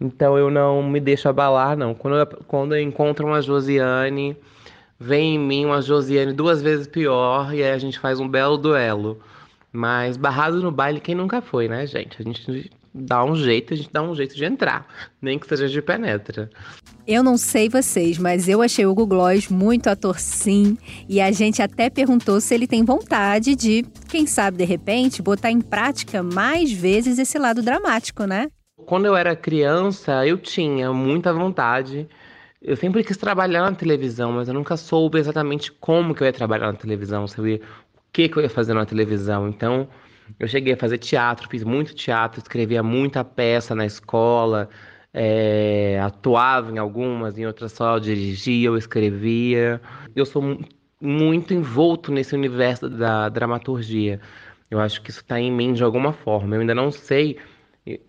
então 0.00 0.36
eu 0.36 0.50
não 0.50 0.82
me 0.82 0.98
deixo 0.98 1.28
abalar, 1.28 1.76
não. 1.76 1.94
Quando 1.94 2.16
eu, 2.16 2.26
quando 2.48 2.74
eu 2.74 2.82
encontro 2.82 3.24
uma 3.24 3.40
Josiane, 3.40 4.36
vem 4.98 5.36
em 5.36 5.38
mim 5.38 5.64
uma 5.64 5.80
Josiane 5.80 6.32
duas 6.32 6.60
vezes 6.60 6.88
pior, 6.88 7.54
e 7.54 7.62
aí 7.62 7.70
a 7.70 7.78
gente 7.78 8.00
faz 8.00 8.18
um 8.18 8.28
belo 8.28 8.58
duelo. 8.58 9.20
Mas 9.72 10.16
barrado 10.16 10.60
no 10.60 10.72
baile, 10.72 11.00
quem 11.00 11.14
nunca 11.14 11.40
foi, 11.40 11.68
né, 11.68 11.86
gente? 11.86 12.20
A 12.20 12.24
gente 12.24 12.70
dá 12.94 13.24
um 13.24 13.34
jeito, 13.34 13.74
a 13.74 13.76
gente 13.76 13.90
dá 13.92 14.02
um 14.02 14.14
jeito 14.14 14.36
de 14.36 14.44
entrar, 14.44 14.86
nem 15.20 15.38
que 15.38 15.46
seja 15.48 15.68
de 15.68 15.82
penetra. 15.82 16.48
Eu 17.06 17.22
não 17.22 17.36
sei 17.36 17.68
vocês, 17.68 18.16
mas 18.18 18.48
eu 18.48 18.62
achei 18.62 18.86
o 18.86 18.94
Google 18.94 19.18
Gloss 19.18 19.48
muito 19.48 19.88
ator 19.88 20.18
sim. 20.18 20.78
E 21.08 21.20
a 21.20 21.32
gente 21.32 21.60
até 21.60 21.90
perguntou 21.90 22.40
se 22.40 22.54
ele 22.54 22.66
tem 22.66 22.84
vontade 22.84 23.54
de, 23.54 23.84
quem 24.08 24.26
sabe 24.26 24.58
de 24.58 24.64
repente, 24.64 25.20
botar 25.20 25.50
em 25.50 25.60
prática 25.60 26.22
mais 26.22 26.72
vezes 26.72 27.18
esse 27.18 27.38
lado 27.38 27.62
dramático, 27.62 28.24
né? 28.24 28.48
Quando 28.86 29.06
eu 29.06 29.16
era 29.16 29.34
criança, 29.34 30.26
eu 30.26 30.38
tinha 30.38 30.92
muita 30.92 31.32
vontade 31.32 32.08
eu 32.64 32.76
sempre 32.76 33.04
quis 33.04 33.18
trabalhar 33.18 33.70
na 33.70 33.76
televisão, 33.76 34.32
mas 34.32 34.48
eu 34.48 34.54
nunca 34.54 34.74
soube 34.74 35.18
exatamente 35.18 35.70
como 35.70 36.14
que 36.14 36.22
eu 36.22 36.26
ia 36.26 36.32
trabalhar 36.32 36.72
na 36.72 36.78
televisão, 36.78 37.28
sabia 37.28 37.56
o 37.56 38.00
que 38.10 38.26
que 38.26 38.38
eu 38.38 38.42
ia 38.42 38.48
fazer 38.48 38.72
na 38.72 38.86
televisão. 38.86 39.46
Então, 39.46 39.86
eu 40.38 40.48
cheguei 40.48 40.74
a 40.74 40.76
fazer 40.76 40.98
teatro, 40.98 41.48
fiz 41.48 41.64
muito 41.64 41.94
teatro, 41.94 42.40
escrevia 42.40 42.82
muita 42.82 43.24
peça 43.24 43.74
na 43.74 43.86
escola, 43.86 44.68
é, 45.12 46.00
atuava 46.02 46.72
em 46.72 46.78
algumas, 46.78 47.38
em 47.38 47.46
outras 47.46 47.72
só 47.72 47.96
eu 47.96 48.00
dirigia, 48.00 48.68
eu 48.68 48.76
escrevia. 48.76 49.80
Eu 50.14 50.26
sou 50.26 50.58
muito 51.00 51.54
envolto 51.54 52.10
nesse 52.10 52.34
universo 52.34 52.88
da 52.88 53.28
dramaturgia. 53.28 54.20
Eu 54.70 54.80
acho 54.80 55.00
que 55.02 55.10
isso 55.10 55.20
está 55.20 55.38
em 55.38 55.52
mim 55.52 55.72
de 55.72 55.84
alguma 55.84 56.12
forma. 56.12 56.56
Eu 56.56 56.60
ainda 56.62 56.74
não 56.74 56.90
sei. 56.90 57.38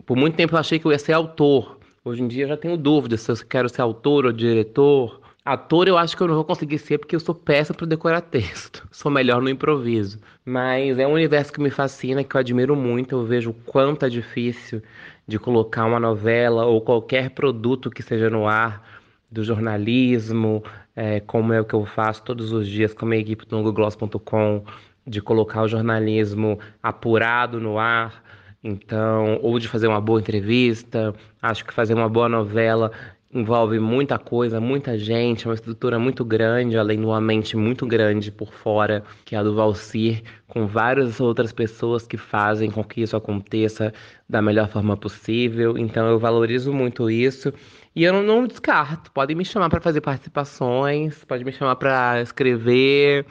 Por 0.06 0.18
muito 0.18 0.36
tempo 0.36 0.56
eu 0.56 0.60
achei 0.60 0.80
que 0.80 0.86
eu 0.86 0.92
ia 0.92 1.00
ser 1.00 1.14
autor. 1.14 1.80
Hoje 2.04 2.24
em 2.24 2.28
dia 2.28 2.46
eu 2.46 2.50
já 2.50 2.58
tenho 2.58 2.78
dúvidas 2.78 3.22
se 3.22 3.32
eu 3.32 3.36
quero 3.48 3.70
ser 3.70 3.82
autor 3.82 4.26
ou 4.26 4.32
diretor. 4.32 5.22
Ator 5.46 5.88
eu 5.88 5.96
acho 5.96 6.18
que 6.18 6.24
eu 6.24 6.28
não 6.28 6.34
vou 6.34 6.44
conseguir 6.44 6.80
ser 6.80 6.98
porque 6.98 7.16
eu 7.16 7.20
sou 7.20 7.36
péssimo 7.36 7.78
para 7.78 7.86
decorar 7.86 8.22
texto. 8.22 8.86
Sou 8.92 9.12
melhor 9.12 9.44
no 9.44 9.50
improviso. 9.50 10.20
Mas 10.44 10.98
é 10.98 11.06
um 11.06 11.14
universo 11.14 11.54
que 11.54 11.62
me 11.62 11.70
fascina, 11.70 12.24
que 12.24 12.36
eu 12.36 12.40
admiro 12.40 12.76
muito. 12.76 13.14
Eu 13.14 13.26
vejo 13.26 13.52
o 13.52 13.54
quanto 13.54 14.06
é 14.06 14.10
difícil 14.10 14.82
de 15.28 15.38
colocar 15.38 15.86
uma 15.86 16.00
novela 16.00 16.66
ou 16.66 16.82
qualquer 16.82 17.30
produto 17.30 17.92
que 17.92 18.02
seja 18.02 18.28
no 18.28 18.48
ar 18.48 18.84
do 19.32 19.44
jornalismo, 19.44 20.64
é, 20.96 21.20
como 21.20 21.54
é 21.54 21.62
o 21.62 21.66
que 21.66 21.76
eu 21.76 21.86
faço 21.86 22.24
todos 22.24 22.52
os 22.52 22.68
dias 22.68 22.94
com 22.94 23.06
a 23.06 23.10
minha 23.10 23.22
equipe 23.22 23.46
do 23.46 23.72
Gloss.com, 23.72 24.64
de 25.06 25.22
colocar 25.22 25.62
o 25.62 25.68
jornalismo 25.68 26.60
apurado 26.82 27.60
no 27.60 27.78
ar. 27.78 28.24
Então, 28.64 29.40
ou 29.44 29.60
de 29.60 29.68
fazer 29.68 29.88
uma 29.88 30.02
boa 30.02 30.20
entrevista, 30.20 31.14
acho 31.40 31.64
que 31.64 31.72
fazer 31.72 31.94
uma 31.94 32.10
boa 32.10 32.28
novela 32.28 32.92
envolve 33.36 33.80
muita 33.80 34.18
coisa, 34.18 34.62
muita 34.62 34.98
gente, 34.98 35.46
uma 35.46 35.54
estrutura 35.54 36.00
muito 36.00 36.24
grande, 36.24 36.78
além 36.78 37.00
de 37.00 37.06
uma 37.06 37.20
mente 37.20 37.58
muito 37.58 37.86
grande 37.86 38.32
por 38.32 38.54
fora, 38.54 39.04
que 39.26 39.36
é 39.36 39.38
a 39.38 39.44
do 39.44 39.54
Valcir, 39.54 40.24
com 40.48 40.66
várias 40.66 41.20
outras 41.20 41.52
pessoas 41.52 42.08
que 42.08 42.16
fazem 42.16 42.72
com 42.72 42.82
que 42.84 43.02
isso 43.02 43.16
aconteça 43.18 43.94
da 44.28 44.42
melhor 44.42 44.70
forma 44.70 44.96
possível. 44.96 45.78
Então 45.78 46.08
eu 46.08 46.18
valorizo 46.18 46.72
muito 46.72 47.10
isso. 47.10 47.54
E 47.94 48.06
eu 48.06 48.14
não, 48.14 48.24
não 48.24 48.48
descarto. 48.48 49.12
Podem 49.12 49.36
me 49.36 49.44
chamar 49.44 49.70
para 49.70 49.82
fazer 49.82 50.00
participações, 50.00 51.24
pode 51.26 51.44
me 51.44 51.52
chamar 51.52 51.76
para 51.76 52.22
escrever, 52.22 53.26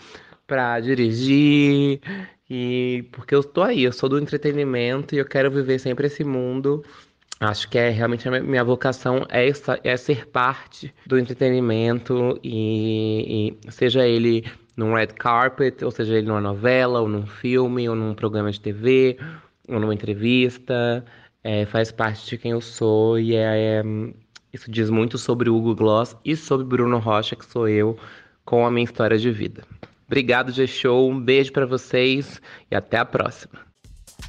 para 0.47 0.81
dirigir. 0.81 2.01
E 2.49 3.09
porque 3.11 3.35
eu 3.35 3.41
estou 3.41 3.65
aí, 3.65 3.85
eu 3.85 3.93
sou 3.93 4.09
do 4.09 4.19
entretenimento 4.19 5.15
e 5.15 5.19
eu 5.19 5.25
quero 5.25 5.51
viver 5.51 5.79
sempre 5.79 6.09
esse 6.09 6.23
mundo 6.23 6.85
Acho 7.45 7.69
que 7.69 7.79
é 7.79 7.91
realmente 7.91 8.29
a 8.29 8.41
minha 8.41 8.65
vocação 8.65 9.27
é, 9.29 9.49
essa, 9.49 9.79
é 9.85 9.97
ser 9.97 10.27
parte 10.27 10.93
do 11.07 11.19
entretenimento 11.19 12.39
e, 12.43 13.57
e, 13.65 13.73
seja 13.73 14.07
ele 14.07 14.45
num 14.77 14.95
red 14.95 15.09
carpet, 15.09 15.85
ou 15.85 15.91
seja 15.91 16.15
ele 16.15 16.27
numa 16.27 16.41
novela, 16.41 17.01
ou 17.01 17.09
num 17.09 17.27
filme, 17.27 17.89
ou 17.89 17.95
num 17.95 18.15
programa 18.15 18.51
de 18.51 18.61
TV, 18.61 19.19
ou 19.69 19.79
numa 19.79 19.95
entrevista, 19.95 21.05
é, 21.43 21.65
faz 21.67 21.93
parte 21.93 22.27
de 22.27 22.39
quem 22.39 22.53
eu 22.53 22.61
sou 22.61 23.19
e 23.19 23.35
é, 23.35 23.81
é, 23.81 23.83
isso 24.53 24.71
diz 24.71 24.89
muito 24.89 25.19
sobre 25.19 25.51
o 25.51 25.57
Hugo 25.57 25.75
Gloss 25.75 26.17
e 26.25 26.37
sobre 26.37 26.65
Bruno 26.67 26.99
Rocha, 26.99 27.37
que 27.37 27.45
sou 27.45 27.69
eu, 27.69 27.99
com 28.45 28.67
a 28.67 28.71
minha 28.71 28.85
história 28.85 29.19
de 29.19 29.31
vida. 29.31 29.63
Obrigado, 30.07 30.53
G-Show, 30.53 31.11
um 31.11 31.21
beijo 31.21 31.53
para 31.53 31.67
vocês 31.67 32.41
e 32.71 32.75
até 32.75 32.99
a 32.99 33.05
próxima. 33.05 33.74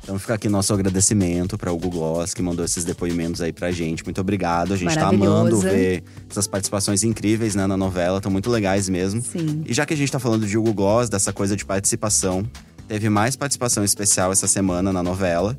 Então 0.06 0.20
fica 0.20 0.36
aqui 0.36 0.48
nosso 0.48 0.72
agradecimento 0.72 1.58
para 1.58 1.72
o 1.72 1.78
Google 1.80 2.14
Gloss, 2.14 2.32
que 2.32 2.42
mandou 2.44 2.64
esses 2.64 2.86
depoimentos 2.86 3.42
aí 3.42 3.52
pra 3.52 3.72
gente. 3.72 4.04
Muito 4.04 4.22
obrigado. 4.22 4.72
A 4.72 4.78
gente 4.78 4.94
tá 4.94 5.08
amando 5.08 5.60
ver 5.60 6.04
essas 6.30 6.46
participações 6.46 7.04
incríveis 7.04 7.56
né, 7.56 7.66
na 7.66 7.76
novela, 7.76 8.18
estão 8.18 8.32
muito 8.32 8.52
legais 8.52 8.88
mesmo. 8.88 9.20
Sim. 9.24 9.64
E 9.66 9.74
já 9.74 9.84
que 9.84 9.96
a 9.96 9.98
gente 9.98 10.12
tá 10.12 10.20
falando 10.20 10.46
de 10.46 10.56
Hugo 10.60 10.76
Gloss, 10.76 11.10
dessa 11.10 11.34
coisa 11.34 11.56
de 11.56 11.66
participação, 11.66 12.46
teve 12.88 13.10
mais 13.10 13.36
participação 13.36 13.84
especial 13.84 14.32
essa 14.32 14.48
semana 14.48 14.94
na 14.94 15.02
novela. 15.02 15.58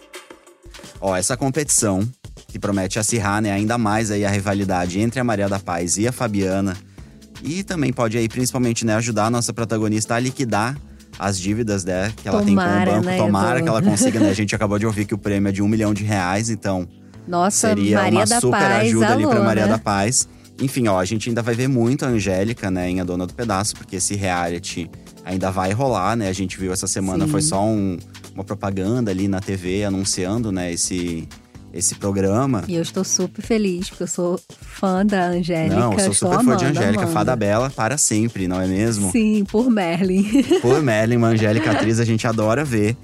Ó, 1.00 1.16
essa 1.16 1.38
competição 1.38 2.02
que 2.56 2.60
promete 2.60 2.98
acirrar 2.98 3.42
né, 3.42 3.52
ainda 3.52 3.78
mais 3.78 4.10
aí 4.10 4.24
a 4.24 4.30
rivalidade 4.30 4.98
entre 5.02 5.20
a 5.20 5.26
Maria 5.26 5.50
da 5.50 5.60
Paz 5.60 5.98
e 5.98 6.08
a 6.08 6.12
Fabiana. 6.14 6.74
E 7.44 7.64
também 7.64 7.92
pode 7.92 8.18
aí, 8.18 8.30
principalmente, 8.30 8.86
né, 8.86 8.96
ajudar 8.96 9.26
a 9.26 9.30
nossa 9.30 9.52
protagonista 9.52 10.16
a 10.16 10.20
liquidar 10.20 10.78
as 11.20 11.38
dívidas 11.38 11.84
né, 11.84 12.14
que 12.16 12.30
ela 12.30 12.42
Tomara, 12.42 12.46
tem 12.46 12.86
com 12.86 12.92
o 12.92 12.96
banco. 12.96 13.06
né, 13.08 13.18
Tomara 13.18 13.62
que 13.62 13.68
ela 13.68 13.82
consiga, 13.82 14.22
né? 14.22 14.30
A 14.32 14.34
gente 14.34 14.56
acabou 14.56 14.80
de 14.80 14.86
ouvir 14.86 15.04
que 15.04 15.14
o 15.14 15.18
prêmio 15.18 15.50
é 15.50 15.52
de 15.52 15.62
um 15.62 15.68
milhão 15.68 15.94
de 15.94 16.06
reais, 16.06 16.50
então 16.50 16.88
Nossa, 17.28 17.68
seria 17.76 17.98
Maria 17.98 18.20
uma 18.20 18.26
da 18.26 18.40
super 18.40 18.58
Paz, 18.58 18.88
ajuda 18.88 19.12
ali 19.12 19.24
pra 19.28 19.36
alô, 19.36 19.44
Maria 19.44 19.66
né? 19.66 19.72
da 19.74 19.78
Paz. 19.78 20.26
Enfim, 20.62 20.88
ó, 20.88 20.98
a 20.98 21.04
gente 21.04 21.28
ainda 21.28 21.42
vai 21.42 21.56
ver 21.56 21.68
muito 21.68 22.06
a 22.06 22.08
Angélica, 22.08 22.72
né, 22.72 22.90
em 22.90 23.02
A 23.02 23.04
Dona 23.04 23.28
do 23.28 23.34
Pedaço, 23.34 23.76
porque 23.76 23.98
esse 23.98 24.16
reality 24.16 24.90
ainda 25.26 25.52
vai 25.52 25.74
rolar, 25.74 26.16
né? 26.16 26.30
A 26.30 26.34
gente 26.34 26.58
viu 26.58 26.72
essa 26.72 26.88
semana, 26.88 27.26
Sim. 27.26 27.32
foi 27.32 27.42
só 27.42 27.66
um- 27.66 27.98
uma 28.34 28.46
propaganda 28.46 29.12
ali 29.12 29.28
na 29.28 29.42
TV 29.42 29.84
anunciando, 29.84 30.54
né, 30.54 30.72
esse, 30.72 31.28
esse 31.76 31.96
programa. 31.96 32.64
E 32.70 32.76
eu 32.76 32.82
estou 32.82 33.04
super 33.04 33.42
feliz, 33.42 33.90
porque 33.90 34.04
eu 34.04 34.08
sou 34.08 34.40
fã 34.62 35.06
da 35.06 35.28
Angélica. 35.28 35.76
Não, 35.76 35.92
eu 35.92 36.00
sou 36.00 36.14
super 36.14 36.44
fã 36.44 36.56
de 36.56 36.66
Angélica, 36.66 37.02
amando. 37.02 37.14
fada 37.14 37.36
bela 37.36 37.70
para 37.70 37.98
sempre, 37.98 38.48
não 38.48 38.62
é 38.62 38.66
mesmo? 38.66 39.12
Sim, 39.12 39.44
por 39.44 39.70
Merlin. 39.70 40.26
Por 40.62 40.82
Merlin, 40.82 41.18
uma 41.18 41.28
Angélica 41.28 41.72
atriz, 41.72 42.00
a 42.00 42.06
gente 42.06 42.26
adora 42.26 42.64
ver. 42.64 42.96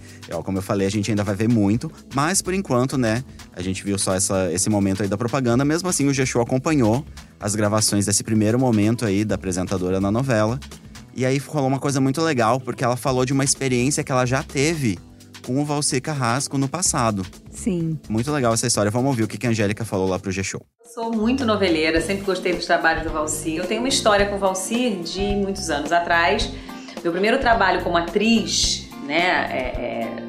Como 0.46 0.58
eu 0.58 0.62
falei, 0.62 0.88
a 0.88 0.90
gente 0.90 1.12
ainda 1.12 1.24
vai 1.24 1.36
ver 1.36 1.50
muito. 1.50 1.92
Mas 2.16 2.42
por 2.42 2.54
enquanto, 2.54 2.98
né, 2.98 3.24
a 3.54 3.62
gente 3.62 3.84
viu 3.84 4.00
só 4.00 4.16
essa, 4.16 4.52
esse 4.54 4.70
momento 4.70 5.04
aí 5.04 5.10
da 5.10 5.18
propaganda. 5.18 5.66
Mesmo 5.66 5.90
assim, 5.90 6.08
o 6.08 6.14
G-Show 6.14 6.42
acompanhou 6.42 7.06
as 7.40 7.54
gravações 7.56 8.06
desse 8.06 8.24
primeiro 8.24 8.58
momento 8.58 9.06
aí 9.06 9.26
da 9.26 9.36
apresentadora 9.36 10.00
na 10.00 10.10
novela. 10.10 10.58
E 11.14 11.26
aí 11.26 11.38
rolou 11.40 11.68
uma 11.68 11.80
coisa 11.80 12.00
muito 12.00 12.22
legal, 12.22 12.60
porque 12.62 12.84
ela 12.84 12.96
falou 12.96 13.26
de 13.26 13.34
uma 13.34 13.44
experiência 13.44 14.04
que 14.04 14.12
ela 14.12 14.26
já 14.26 14.42
teve 14.42 14.98
com 15.42 15.60
o 15.62 15.66
Valci 15.66 16.00
Carrasco 16.00 16.58
no 16.58 16.70
passado. 16.70 17.26
Sim. 17.62 18.00
Muito 18.10 18.32
legal 18.32 18.54
essa 18.56 18.66
história. 18.66 18.90
Vamos 18.90 19.10
ouvir 19.10 19.22
o 19.24 19.28
que 19.28 19.38
que 19.38 19.46
a 19.46 19.52
Angélica 19.52 19.86
falou 19.86 20.10
lá 20.10 20.18
pro 20.18 20.32
G-Show. 20.32 20.62
Sou 20.96 21.12
muito 21.12 21.46
noveleira, 21.46 22.02
sempre 22.02 22.26
gostei 22.26 22.54
dos 22.56 22.66
trabalhos 22.66 23.04
do 23.04 23.12
Valcir. 23.12 23.58
Eu 23.58 23.68
tenho 23.68 23.82
uma 23.82 23.88
história 23.88 24.26
com 24.26 24.36
o 24.36 24.40
Valcir 24.40 25.00
de 25.04 25.22
muitos 25.36 25.70
anos 25.70 25.92
atrás. 25.92 26.52
Meu 27.04 27.12
primeiro 27.12 27.38
trabalho 27.40 27.84
como 27.84 27.98
atriz, 27.98 28.90
né, 29.06 29.48
é- 29.52 29.82
é, 29.82 30.24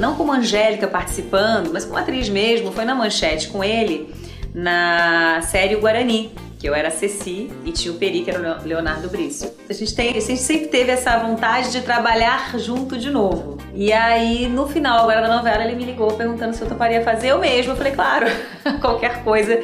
não 0.00 0.16
como 0.16 0.32
Angélica 0.32 0.88
participando, 0.88 1.70
mas 1.72 1.84
como 1.84 1.96
atriz 1.96 2.28
mesmo, 2.28 2.72
foi 2.72 2.84
na 2.84 2.94
Manchete 2.94 3.48
com 3.48 3.62
ele 3.62 4.12
na 4.52 5.42
série 5.42 5.76
O 5.76 5.80
Guarani, 5.80 6.32
que 6.64 6.68
eu 6.70 6.74
era 6.74 6.88
a 6.88 6.90
Ceci 6.90 7.50
e 7.62 7.72
tinha 7.72 7.92
o 7.92 7.98
Peri, 7.98 8.22
que 8.22 8.30
era 8.30 8.58
o 8.58 8.66
Leonardo 8.66 9.06
Brício. 9.10 9.52
A 9.68 9.72
gente, 9.74 9.94
tem, 9.94 10.16
a 10.16 10.20
gente 10.20 10.38
sempre 10.38 10.68
teve 10.68 10.90
essa 10.90 11.18
vontade 11.18 11.70
de 11.70 11.82
trabalhar 11.82 12.58
junto 12.58 12.96
de 12.96 13.10
novo. 13.10 13.58
E 13.74 13.92
aí, 13.92 14.48
no 14.48 14.66
final 14.66 15.00
agora 15.00 15.20
da 15.20 15.36
novela, 15.36 15.62
ele 15.62 15.74
me 15.74 15.84
ligou 15.84 16.10
perguntando 16.12 16.56
se 16.56 16.62
eu 16.62 16.66
toparia 16.66 17.04
fazer 17.04 17.32
eu 17.32 17.38
mesma. 17.38 17.74
Eu 17.74 17.76
falei, 17.76 17.92
claro, 17.92 18.26
qualquer 18.80 19.22
coisa 19.22 19.62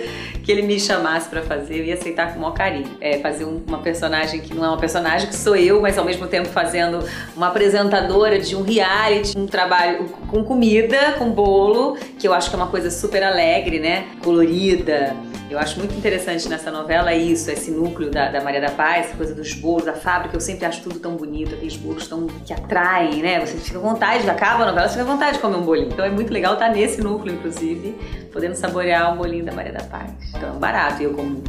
que 0.51 0.55
ele 0.59 0.63
me 0.63 0.81
chamasse 0.81 1.29
pra 1.29 1.43
fazer, 1.43 1.79
eu 1.79 1.85
ia 1.85 1.95
aceitar 1.95 2.33
com 2.33 2.39
o 2.39 2.43
maior 2.43 2.55
carinho. 2.55 2.89
É, 3.01 3.19
fazer 3.19 3.45
um- 3.45 3.63
uma 3.69 3.79
personagem 3.79 4.41
que 4.41 4.53
não 4.53 4.65
é 4.65 4.69
uma 4.69 4.79
personagem, 4.79 5.29
que 5.29 5.37
sou 5.37 5.55
eu, 5.55 5.81
mas 5.81 5.97
ao 5.97 6.05
mesmo 6.05 6.27
tempo 6.27 6.49
fazendo 6.49 7.05
uma 7.37 7.47
apresentadora 7.49 8.37
de 8.41 8.57
um 8.57 8.63
reality, 8.63 9.39
um 9.39 9.47
trabalho 9.47 10.07
com 10.27 10.43
comida, 10.43 11.13
com 11.19 11.31
bolo, 11.31 11.97
que 12.19 12.27
eu 12.27 12.35
acho 12.35 12.51
que 12.51 12.57
é 12.57 12.59
uma 12.59 12.67
coisa 12.67 12.91
super 12.91 13.23
alegre, 13.23 13.79
né? 13.79 14.07
Colorida. 14.25 15.15
Eu 15.49 15.59
acho 15.59 15.79
muito 15.81 15.93
interessante 15.97 16.49
nessa 16.49 16.71
novela 16.71 17.13
isso, 17.13 17.51
esse 17.51 17.73
núcleo 17.73 18.09
da, 18.09 18.29
da 18.29 18.41
Maria 18.41 18.61
da 18.61 18.71
Paz, 18.71 19.07
essa 19.07 19.17
coisa 19.17 19.35
dos 19.35 19.53
bolos, 19.55 19.85
da 19.85 19.93
fábrica. 19.95 20.37
Eu 20.37 20.41
sempre 20.41 20.65
acho 20.65 20.81
tudo 20.81 21.01
tão 21.01 21.17
bonito, 21.17 21.55
aqueles 21.57 21.77
bolos 21.77 22.07
tão 22.07 22.29
que 22.47 22.53
atraem, 22.53 23.17
né? 23.21 23.41
Você 23.45 23.57
fica 23.57 23.81
com 23.81 23.89
vontade, 23.89 24.29
acaba 24.31 24.63
a 24.63 24.67
novela, 24.67 24.87
você 24.89 24.95
fica 24.95 25.05
com 25.07 25.13
vontade 25.13 25.33
de 25.35 25.39
comer 25.41 25.57
um 25.57 25.63
bolinho. 25.63 25.89
Então 25.89 26.05
é 26.05 26.11
muito 26.11 26.33
legal 26.33 26.53
estar 26.55 26.69
nesse 26.71 27.01
núcleo, 27.01 27.35
inclusive, 27.35 27.97
podendo 28.33 28.55
saborear 28.55 29.13
um 29.13 29.17
bolinho 29.17 29.45
da 29.45 29.53
Maria 29.53 29.73
da 29.73 29.85
Paz. 29.85 30.11
Então 30.35 30.57
é 30.57 30.59
barato. 30.59 31.03
E 31.03 31.05
eu, 31.05 31.15
como 31.15 31.43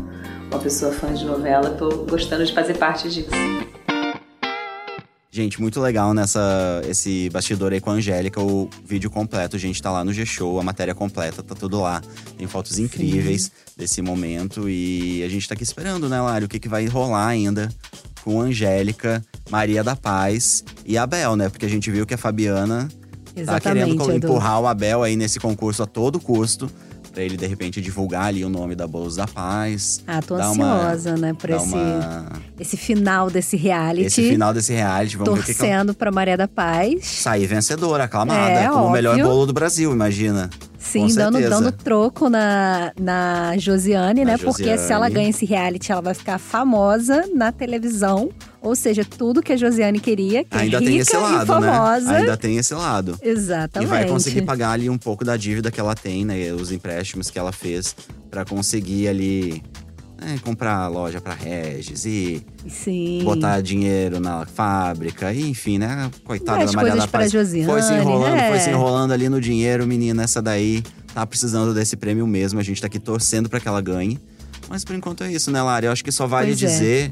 uma 0.50 0.60
pessoa 0.60 0.92
fã 0.92 1.14
de 1.14 1.26
novela, 1.26 1.72
tô 1.72 2.06
gostando 2.06 2.46
de 2.46 2.54
fazer 2.54 2.78
parte 2.78 3.10
disso. 3.10 3.30
Gente, 5.34 5.62
muito 5.62 5.80
legal 5.80 6.14
nessa 6.14 6.82
esse 6.86 7.30
bastidor 7.30 7.72
aí 7.72 7.80
com 7.80 7.90
a 7.90 7.94
Angélica. 7.94 8.42
O 8.42 8.70
vídeo 8.84 9.10
completo, 9.10 9.58
gente, 9.58 9.82
tá 9.82 9.90
lá 9.90 10.04
no 10.04 10.12
G-Show, 10.12 10.60
a 10.60 10.64
matéria 10.64 10.94
completa, 10.94 11.42
tá 11.42 11.56
tudo 11.56 11.80
lá. 11.80 12.02
Tem 12.38 12.46
fotos 12.48 12.78
incríveis 12.78 13.50
desse 13.78 14.02
momento. 14.02 14.70
E 14.70 15.24
a 15.24 15.30
gente 15.30 15.48
tá 15.48 15.54
aqui 15.54 15.64
esperando, 15.64 16.10
né, 16.10 16.20
Lário? 16.20 16.48
O 16.48 16.50
que, 16.50 16.60
que 16.60 16.68
vai 16.68 16.86
rolar 16.86 17.28
ainda 17.28 17.70
com 18.26 18.42
a 18.42 18.44
Angélica, 18.44 19.24
Maria 19.50 19.82
da 19.82 19.96
Paz 19.96 20.66
e 20.86 20.98
a 20.98 21.04
Abel, 21.04 21.38
né? 21.38 21.48
Porque 21.48 21.66
a 21.66 21.70
gente 21.70 21.90
viu 21.90 22.06
que 22.06 22.14
a 22.14 22.18
Fabiana 22.18 22.90
tá 23.34 23.60
querendo 23.60 23.90
Exatamente, 23.94 24.16
Edu. 24.18 24.28
empurrar 24.28 24.60
o 24.62 24.68
Abel 24.68 25.04
aí 25.04 25.16
nesse 25.16 25.40
concurso 25.40 25.84
a 25.84 25.86
todo 25.86 26.20
custo. 26.20 26.70
Pra 27.14 27.22
ele, 27.22 27.36
de 27.36 27.46
repente, 27.46 27.82
divulgar 27.82 28.28
ali 28.28 28.46
o 28.46 28.48
nome 28.48 28.74
da 28.74 28.88
Bolsa 28.88 29.18
da 29.18 29.28
Paz. 29.28 30.02
Ah, 30.08 30.22
tô 30.22 30.38
Dá 30.38 30.50
uma- 30.50 30.86
ansiosa, 30.94 31.18
né, 31.18 31.34
por 31.34 31.50
esse, 31.50 31.66
uma- 31.74 32.32
esse 32.58 32.78
final 32.78 33.30
desse 33.30 33.58
reality. 33.58 34.06
Esse 34.08 34.30
final 34.30 34.54
desse 34.54 34.72
reality, 34.72 35.18
vamos 35.18 35.34
ver 35.34 35.40
o 35.42 35.44
que, 35.44 35.54
torcendo 35.54 35.94
pra 35.94 36.10
Maria 36.10 36.38
da 36.38 36.48
Paz. 36.48 37.06
sair 37.06 37.46
vencedora, 37.48 38.06
aclamada, 38.06 38.52
É, 38.52 38.70
como 38.70 38.86
o 38.86 38.92
melhor 38.92 39.18
bolo 39.22 39.46
do 39.46 39.52
Brasil, 39.52 39.92
imagina. 39.92 40.50
Sim, 40.80 41.14
dando, 41.14 41.38
dando 41.42 41.70
troco 41.74 42.30
na, 42.30 42.94
na 42.98 43.58
Josiane, 43.58 44.24
Na 44.24 44.32
né? 44.32 44.38
Porque 44.38 44.64
se 44.78 44.94
ela 44.94 45.08
Josiane. 45.08 45.14
ganha 45.14 45.30
esse 45.32 45.46
reality, 45.46 45.92
ela 45.92 46.02
vai 46.02 46.14
ficar 46.14 46.38
famosa 46.38 47.26
na 47.36 47.52
televisão. 47.52 48.30
Ou 48.62 48.75
seja, 48.75 49.03
tudo 49.03 49.41
que 49.41 49.51
a 49.51 49.58
Josiane 49.58 50.00
queria, 50.00 50.44
que 50.44 50.56
Ainda 50.56 50.77
é 50.77 50.80
tem 50.80 50.89
rica 50.89 51.01
esse 51.01 51.15
e 51.15 51.18
lado, 51.20 51.48
famosa. 51.48 52.12
né? 52.12 52.18
Ainda 52.20 52.38
tem 52.38 52.58
esse 52.58 52.74
lado. 52.75 53.18
Exatamente. 53.22 53.88
E 53.88 53.89
vai 53.89 54.08
conseguir 54.08 54.44
pagar 54.44 54.72
ali 54.72 54.88
um 54.88 55.00
pouco 55.00 55.25
da 55.25 55.36
dívida 55.36 55.72
que 55.72 55.80
ela 55.80 55.96
tem, 55.96 56.24
né? 56.24 56.53
Os 56.53 56.72
empréstimos 56.72 57.32
que 57.32 57.39
ela 57.39 57.51
fez 57.51 57.96
pra 58.30 58.46
conseguir 58.46 59.08
ali 59.08 59.63
né, 60.22 60.39
comprar 60.44 60.88
loja 60.89 61.20
pra 61.20 61.34
Regis 61.34 62.06
e 62.06 62.46
Sim. 62.70 63.22
botar 63.24 63.60
dinheiro 63.62 64.20
na 64.20 64.46
fábrica, 64.46 65.34
e, 65.34 65.50
enfim, 65.50 65.80
né? 65.80 66.12
Coitada 66.24 66.63
da 66.63 66.72
Maria 66.72 66.96
da 66.96 67.08
Paz. 67.08 67.32
Josiane, 67.32 67.65
foi 67.65 67.82
se 67.82 67.94
enrolando, 67.94 68.36
né? 68.36 68.50
foi 68.50 68.60
se 68.60 68.70
enrolando 68.70 69.12
ali 69.12 69.27
no 69.27 69.41
dinheiro, 69.41 69.88
menina. 69.88 70.22
Essa 70.24 70.39
daí 70.39 70.84
tá 71.15 71.25
precisando 71.25 71.74
desse 71.74 71.98
prêmio 71.98 72.27
mesmo. 72.27 72.60
A 72.60 72.63
gente 72.63 72.80
tá 72.80 72.86
aqui 72.86 73.00
torcendo 73.00 73.50
pra 73.50 73.60
que 73.60 73.68
ela 73.68 73.82
ganhe. 73.82 74.20
Mas 74.70 74.86
por 74.86 74.96
enquanto 74.96 75.24
é 75.24 75.32
isso, 75.32 75.50
né, 75.51 75.62
Lara? 75.62 75.88
Eu 75.88 75.91
acho 75.91 76.03
que 76.03 76.12
só 76.12 76.27
vale 76.27 76.56
Pois 76.56 76.62
é. 76.82 77.12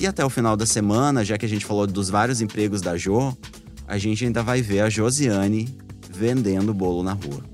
Que 0.00 0.06
até 0.06 0.24
o 0.24 0.30
final 0.30 0.56
da 0.56 0.64
semana, 0.64 1.22
já 1.22 1.36
que 1.36 1.44
a 1.44 1.48
gente 1.48 1.66
falou 1.66 1.86
dos 1.86 2.08
vários 2.08 2.40
empregos 2.40 2.80
da 2.80 2.96
Jo, 2.96 3.36
a 3.86 3.98
gente 3.98 4.24
ainda 4.24 4.42
vai 4.42 4.62
ver 4.62 4.80
a 4.80 4.88
Josiane 4.88 5.68
vendendo 6.10 6.72
bolo 6.72 7.02
na 7.02 7.12
rua. 7.12 7.44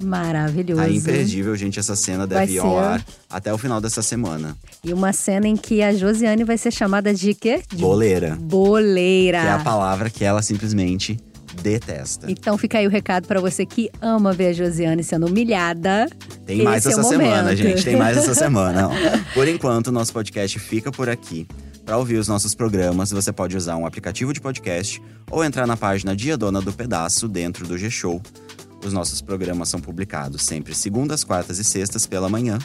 Maravilhoso. 0.00 0.80
Tá 0.80 0.88
imperdível, 0.88 1.56
gente. 1.56 1.80
Essa 1.80 1.96
cena 1.96 2.24
Vai 2.24 2.46
deve 2.46 2.52
ir 2.52 2.58
ao 2.60 2.70
ser. 2.70 2.84
ar 2.84 3.04
até 3.28 3.52
o 3.52 3.58
final 3.58 3.80
dessa 3.80 4.00
semana. 4.00 4.56
E 4.84 4.92
uma 4.92 5.12
cena 5.12 5.48
em 5.48 5.56
que 5.56 5.82
a 5.82 5.92
Josiane 5.92 6.44
vai 6.44 6.56
ser 6.56 6.70
chamada 6.72 7.12
de 7.12 7.34
quê? 7.34 7.62
De 7.68 7.82
Boleira. 7.82 8.36
boleira. 8.40 9.40
Que 9.40 9.46
é 9.48 9.50
a 9.50 9.58
palavra 9.58 10.08
que 10.08 10.24
ela 10.24 10.40
simplesmente 10.40 11.18
detesta. 11.60 12.30
Então 12.30 12.56
fica 12.56 12.78
aí 12.78 12.86
o 12.86 12.90
recado 12.90 13.26
pra 13.26 13.40
você 13.40 13.66
que 13.66 13.90
ama 14.00 14.32
ver 14.32 14.50
a 14.50 14.52
Josiane 14.52 15.02
sendo 15.02 15.26
humilhada. 15.26 16.08
Tem 16.46 16.62
mais 16.62 16.86
Esse 16.86 16.94
é 16.96 17.00
essa 17.00 17.00
o 17.00 17.10
semana, 17.10 17.56
gente. 17.56 17.82
Tem 17.82 17.96
mais 17.96 18.16
essa 18.16 18.34
semana. 18.36 18.88
Por 19.34 19.48
enquanto, 19.48 19.90
nosso 19.90 20.12
podcast 20.12 20.56
fica 20.60 20.92
por 20.92 21.08
aqui. 21.08 21.44
Para 21.88 21.96
ouvir 21.96 22.18
os 22.18 22.28
nossos 22.28 22.54
programas, 22.54 23.10
você 23.10 23.32
pode 23.32 23.56
usar 23.56 23.74
um 23.76 23.86
aplicativo 23.86 24.30
de 24.34 24.42
podcast 24.42 25.02
ou 25.30 25.42
entrar 25.42 25.66
na 25.66 25.74
página 25.74 26.14
Dia 26.14 26.36
Dona 26.36 26.60
do 26.60 26.70
Pedaço 26.70 27.26
dentro 27.26 27.66
do 27.66 27.78
G-Show. 27.78 28.20
Os 28.84 28.92
nossos 28.92 29.22
programas 29.22 29.70
são 29.70 29.80
publicados 29.80 30.42
sempre 30.42 30.74
segundas, 30.74 31.24
quartas 31.24 31.58
e 31.58 31.64
sextas 31.64 32.04
pela 32.04 32.28
manhã. 32.28 32.58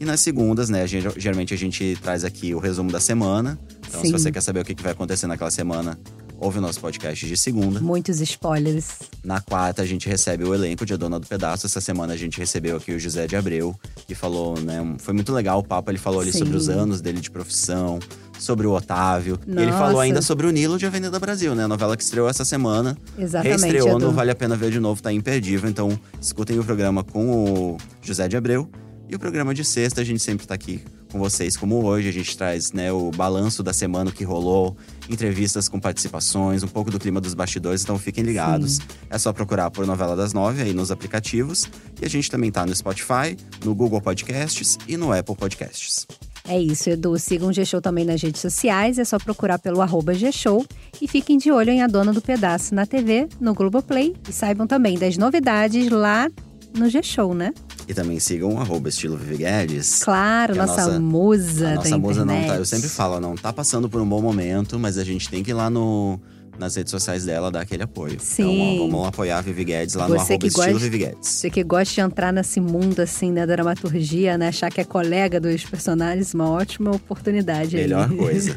E 0.00 0.06
nas 0.06 0.20
segundas, 0.20 0.70
né, 0.70 0.86
geralmente 0.86 1.52
a 1.52 1.56
gente 1.58 1.98
traz 2.00 2.24
aqui 2.24 2.54
o 2.54 2.58
resumo 2.58 2.90
da 2.90 2.98
semana. 2.98 3.58
Então, 3.86 4.00
se 4.00 4.06
Sim. 4.06 4.12
você 4.12 4.32
quer 4.32 4.40
saber 4.40 4.60
o 4.60 4.64
que 4.64 4.82
vai 4.82 4.92
acontecer 4.92 5.26
naquela 5.26 5.50
semana, 5.50 5.98
ouve 6.42 6.58
o 6.58 6.60
nosso 6.60 6.80
podcast 6.80 7.24
de 7.24 7.36
segunda. 7.36 7.80
Muitos 7.80 8.20
spoilers. 8.20 8.98
Na 9.22 9.40
quarta, 9.40 9.82
a 9.82 9.86
gente 9.86 10.08
recebe 10.08 10.42
o 10.42 10.52
elenco 10.52 10.84
de 10.84 10.92
A 10.92 10.96
Dona 10.96 11.20
do 11.20 11.26
Pedaço. 11.26 11.66
Essa 11.66 11.80
semana 11.80 12.14
a 12.14 12.16
gente 12.16 12.36
recebeu 12.36 12.76
aqui 12.76 12.92
o 12.92 12.98
José 12.98 13.28
de 13.28 13.36
Abreu, 13.36 13.76
que 14.08 14.14
falou, 14.14 14.60
né? 14.60 14.96
Foi 14.98 15.14
muito 15.14 15.32
legal 15.32 15.60
o 15.60 15.62
papo. 15.62 15.90
Ele 15.90 15.98
falou 15.98 16.20
ali 16.20 16.32
Sim. 16.32 16.40
sobre 16.40 16.56
os 16.56 16.68
anos 16.68 17.00
dele 17.00 17.20
de 17.20 17.30
profissão, 17.30 18.00
sobre 18.40 18.66
o 18.66 18.72
Otávio. 18.72 19.38
E 19.46 19.52
ele 19.52 19.66
Nossa. 19.66 19.78
falou 19.78 20.00
ainda 20.00 20.20
sobre 20.20 20.44
o 20.44 20.50
Nilo 20.50 20.78
de 20.78 20.84
Avenida 20.84 21.16
Brasil, 21.20 21.54
né? 21.54 21.62
A 21.62 21.68
novela 21.68 21.96
que 21.96 22.02
estreou 22.02 22.28
essa 22.28 22.44
semana. 22.44 22.98
Exatamente, 23.16 23.62
Reestreou 23.62 24.00
no 24.00 24.10
Vale 24.10 24.32
a 24.32 24.34
Pena 24.34 24.56
Ver 24.56 24.72
de 24.72 24.80
Novo, 24.80 25.00
tá 25.00 25.12
imperdível. 25.12 25.70
Então, 25.70 25.96
escutem 26.20 26.58
o 26.58 26.64
programa 26.64 27.04
com 27.04 27.44
o 27.44 27.76
José 28.02 28.26
de 28.26 28.36
Abreu. 28.36 28.68
E 29.08 29.14
o 29.14 29.18
programa 29.18 29.54
de 29.54 29.64
sexta, 29.64 30.00
a 30.00 30.04
gente 30.04 30.22
sempre 30.22 30.46
tá 30.46 30.54
aqui 30.54 30.82
com 31.12 31.18
vocês, 31.18 31.56
como 31.56 31.84
hoje. 31.84 32.08
A 32.08 32.12
gente 32.12 32.36
traz 32.36 32.72
né, 32.72 32.90
o 32.90 33.10
balanço 33.10 33.62
da 33.62 33.72
semana 33.72 34.10
que 34.10 34.24
rolou, 34.24 34.74
entrevistas 35.12 35.68
com 35.68 35.78
participações, 35.78 36.62
um 36.62 36.68
pouco 36.68 36.90
do 36.90 36.98
clima 36.98 37.20
dos 37.20 37.34
bastidores. 37.34 37.82
Então, 37.82 37.98
fiquem 37.98 38.24
ligados. 38.24 38.78
É 39.10 39.18
só 39.18 39.32
procurar 39.32 39.70
por 39.70 39.86
Novela 39.86 40.16
das 40.16 40.32
Nove 40.32 40.62
aí 40.62 40.72
nos 40.72 40.90
aplicativos. 40.90 41.68
E 42.00 42.04
a 42.04 42.08
gente 42.08 42.30
também 42.30 42.50
tá 42.50 42.64
no 42.64 42.74
Spotify, 42.74 43.36
no 43.64 43.74
Google 43.74 44.00
Podcasts 44.00 44.78
e 44.88 44.96
no 44.96 45.12
Apple 45.12 45.36
Podcasts. 45.36 46.06
É 46.48 46.60
isso, 46.60 46.90
Edu. 46.90 47.16
Sigam 47.18 47.50
o 47.50 47.52
G-Show 47.52 47.80
também 47.80 48.04
nas 48.04 48.20
redes 48.20 48.40
sociais. 48.40 48.98
É 48.98 49.04
só 49.04 49.18
procurar 49.18 49.58
pelo 49.58 49.80
arroba 49.80 50.12
G-Show. 50.12 50.66
E 51.00 51.06
fiquem 51.06 51.38
de 51.38 51.52
olho 51.52 51.70
em 51.70 51.82
A 51.82 51.86
Dona 51.86 52.12
do 52.12 52.20
Pedaço 52.20 52.74
na 52.74 52.84
TV, 52.84 53.28
no 53.40 53.54
Globoplay. 53.54 54.14
E 54.28 54.32
saibam 54.32 54.66
também 54.66 54.98
das 54.98 55.16
novidades 55.16 55.88
lá 55.90 56.28
no 56.74 56.88
G-Show, 56.88 57.34
né? 57.34 57.52
E 57.88 57.94
também 57.94 58.18
sigam 58.20 58.54
o 58.54 58.58
arroba 58.60 58.88
estilo 58.88 59.16
Vivi 59.16 59.38
Guedes. 59.38 60.02
Claro, 60.04 60.54
a 60.54 60.66
nossa, 60.66 60.86
nossa- 60.86 61.00
musa 61.00 61.74
nossa 61.74 61.98
musa 61.98 62.24
não 62.24 62.34
tá. 62.34 62.38
internet. 62.40 62.58
Eu 62.58 62.64
sempre 62.64 62.88
falo, 62.88 63.20
não 63.20 63.34
tá 63.34 63.52
passando 63.52 63.88
por 63.88 64.00
um 64.00 64.08
bom 64.08 64.20
momento, 64.22 64.78
mas 64.78 64.98
a 64.98 65.04
gente 65.04 65.28
tem 65.28 65.42
que 65.42 65.50
ir 65.50 65.54
lá 65.54 65.68
no, 65.68 66.18
nas 66.58 66.76
redes 66.76 66.90
sociais 66.90 67.24
dela 67.24 67.50
dar 67.50 67.62
aquele 67.62 67.82
apoio. 67.82 68.18
Sim. 68.20 68.76
Então, 68.76 68.90
vamos 68.90 69.08
apoiar 69.08 69.38
a 69.38 69.40
Vivi 69.40 69.64
Guedes 69.64 69.94
lá 69.96 70.08
no 70.08 70.14
Você 70.14 70.20
arroba 70.34 70.38
que 70.38 70.46
estilo 70.46 70.66
gosta- 70.66 70.78
Vivi 70.78 70.98
Guedes. 70.98 71.28
Você 71.28 71.50
que 71.50 71.64
gosta 71.64 71.94
de 71.94 72.00
entrar 72.00 72.32
nesse 72.32 72.60
mundo, 72.60 73.00
assim, 73.00 73.32
né, 73.32 73.44
da 73.44 73.52
dramaturgia, 73.54 74.38
né? 74.38 74.48
Achar 74.48 74.70
que 74.70 74.80
é 74.80 74.84
colega 74.84 75.40
dos 75.40 75.64
personagens, 75.64 76.32
uma 76.34 76.48
ótima 76.48 76.92
oportunidade. 76.92 77.76
Melhor 77.76 78.08
coisa. 78.16 78.54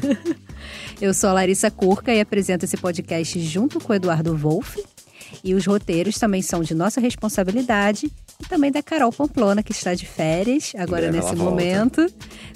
Eu 1.00 1.12
sou 1.12 1.30
a 1.30 1.32
Larissa 1.34 1.70
Curca 1.70 2.14
e 2.14 2.20
apresento 2.20 2.64
esse 2.64 2.76
podcast 2.76 3.38
junto 3.40 3.80
com 3.80 3.92
o 3.92 3.96
Eduardo 3.96 4.36
Wolff. 4.36 4.82
E 5.42 5.54
os 5.54 5.66
roteiros 5.66 6.18
também 6.18 6.42
são 6.42 6.62
de 6.62 6.74
nossa 6.74 7.00
responsabilidade 7.00 8.10
e 8.40 8.48
também 8.48 8.70
da 8.70 8.82
Carol 8.82 9.12
Pamplona, 9.12 9.62
que 9.62 9.72
está 9.72 9.94
de 9.94 10.06
férias 10.06 10.72
agora 10.76 11.10
nesse 11.10 11.34
volta. 11.34 11.42
momento. 11.42 12.06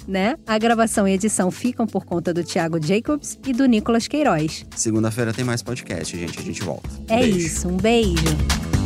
Né? 0.07 0.35
A 0.45 0.57
gravação 0.57 1.07
e 1.07 1.13
edição 1.13 1.51
ficam 1.51 1.85
por 1.85 2.05
conta 2.05 2.33
do 2.33 2.43
Thiago 2.43 2.83
Jacobs 2.83 3.37
e 3.45 3.53
do 3.53 3.65
Nicolas 3.65 4.07
Queiroz. 4.07 4.65
Segunda-feira 4.75 5.33
tem 5.33 5.45
mais 5.45 5.61
podcast, 5.61 6.17
gente. 6.17 6.39
A 6.39 6.43
gente 6.43 6.61
volta. 6.63 6.89
É 7.07 7.19
Beijo. 7.19 7.37
isso, 7.37 7.67
um 7.67 7.77
beijo. 7.77 8.80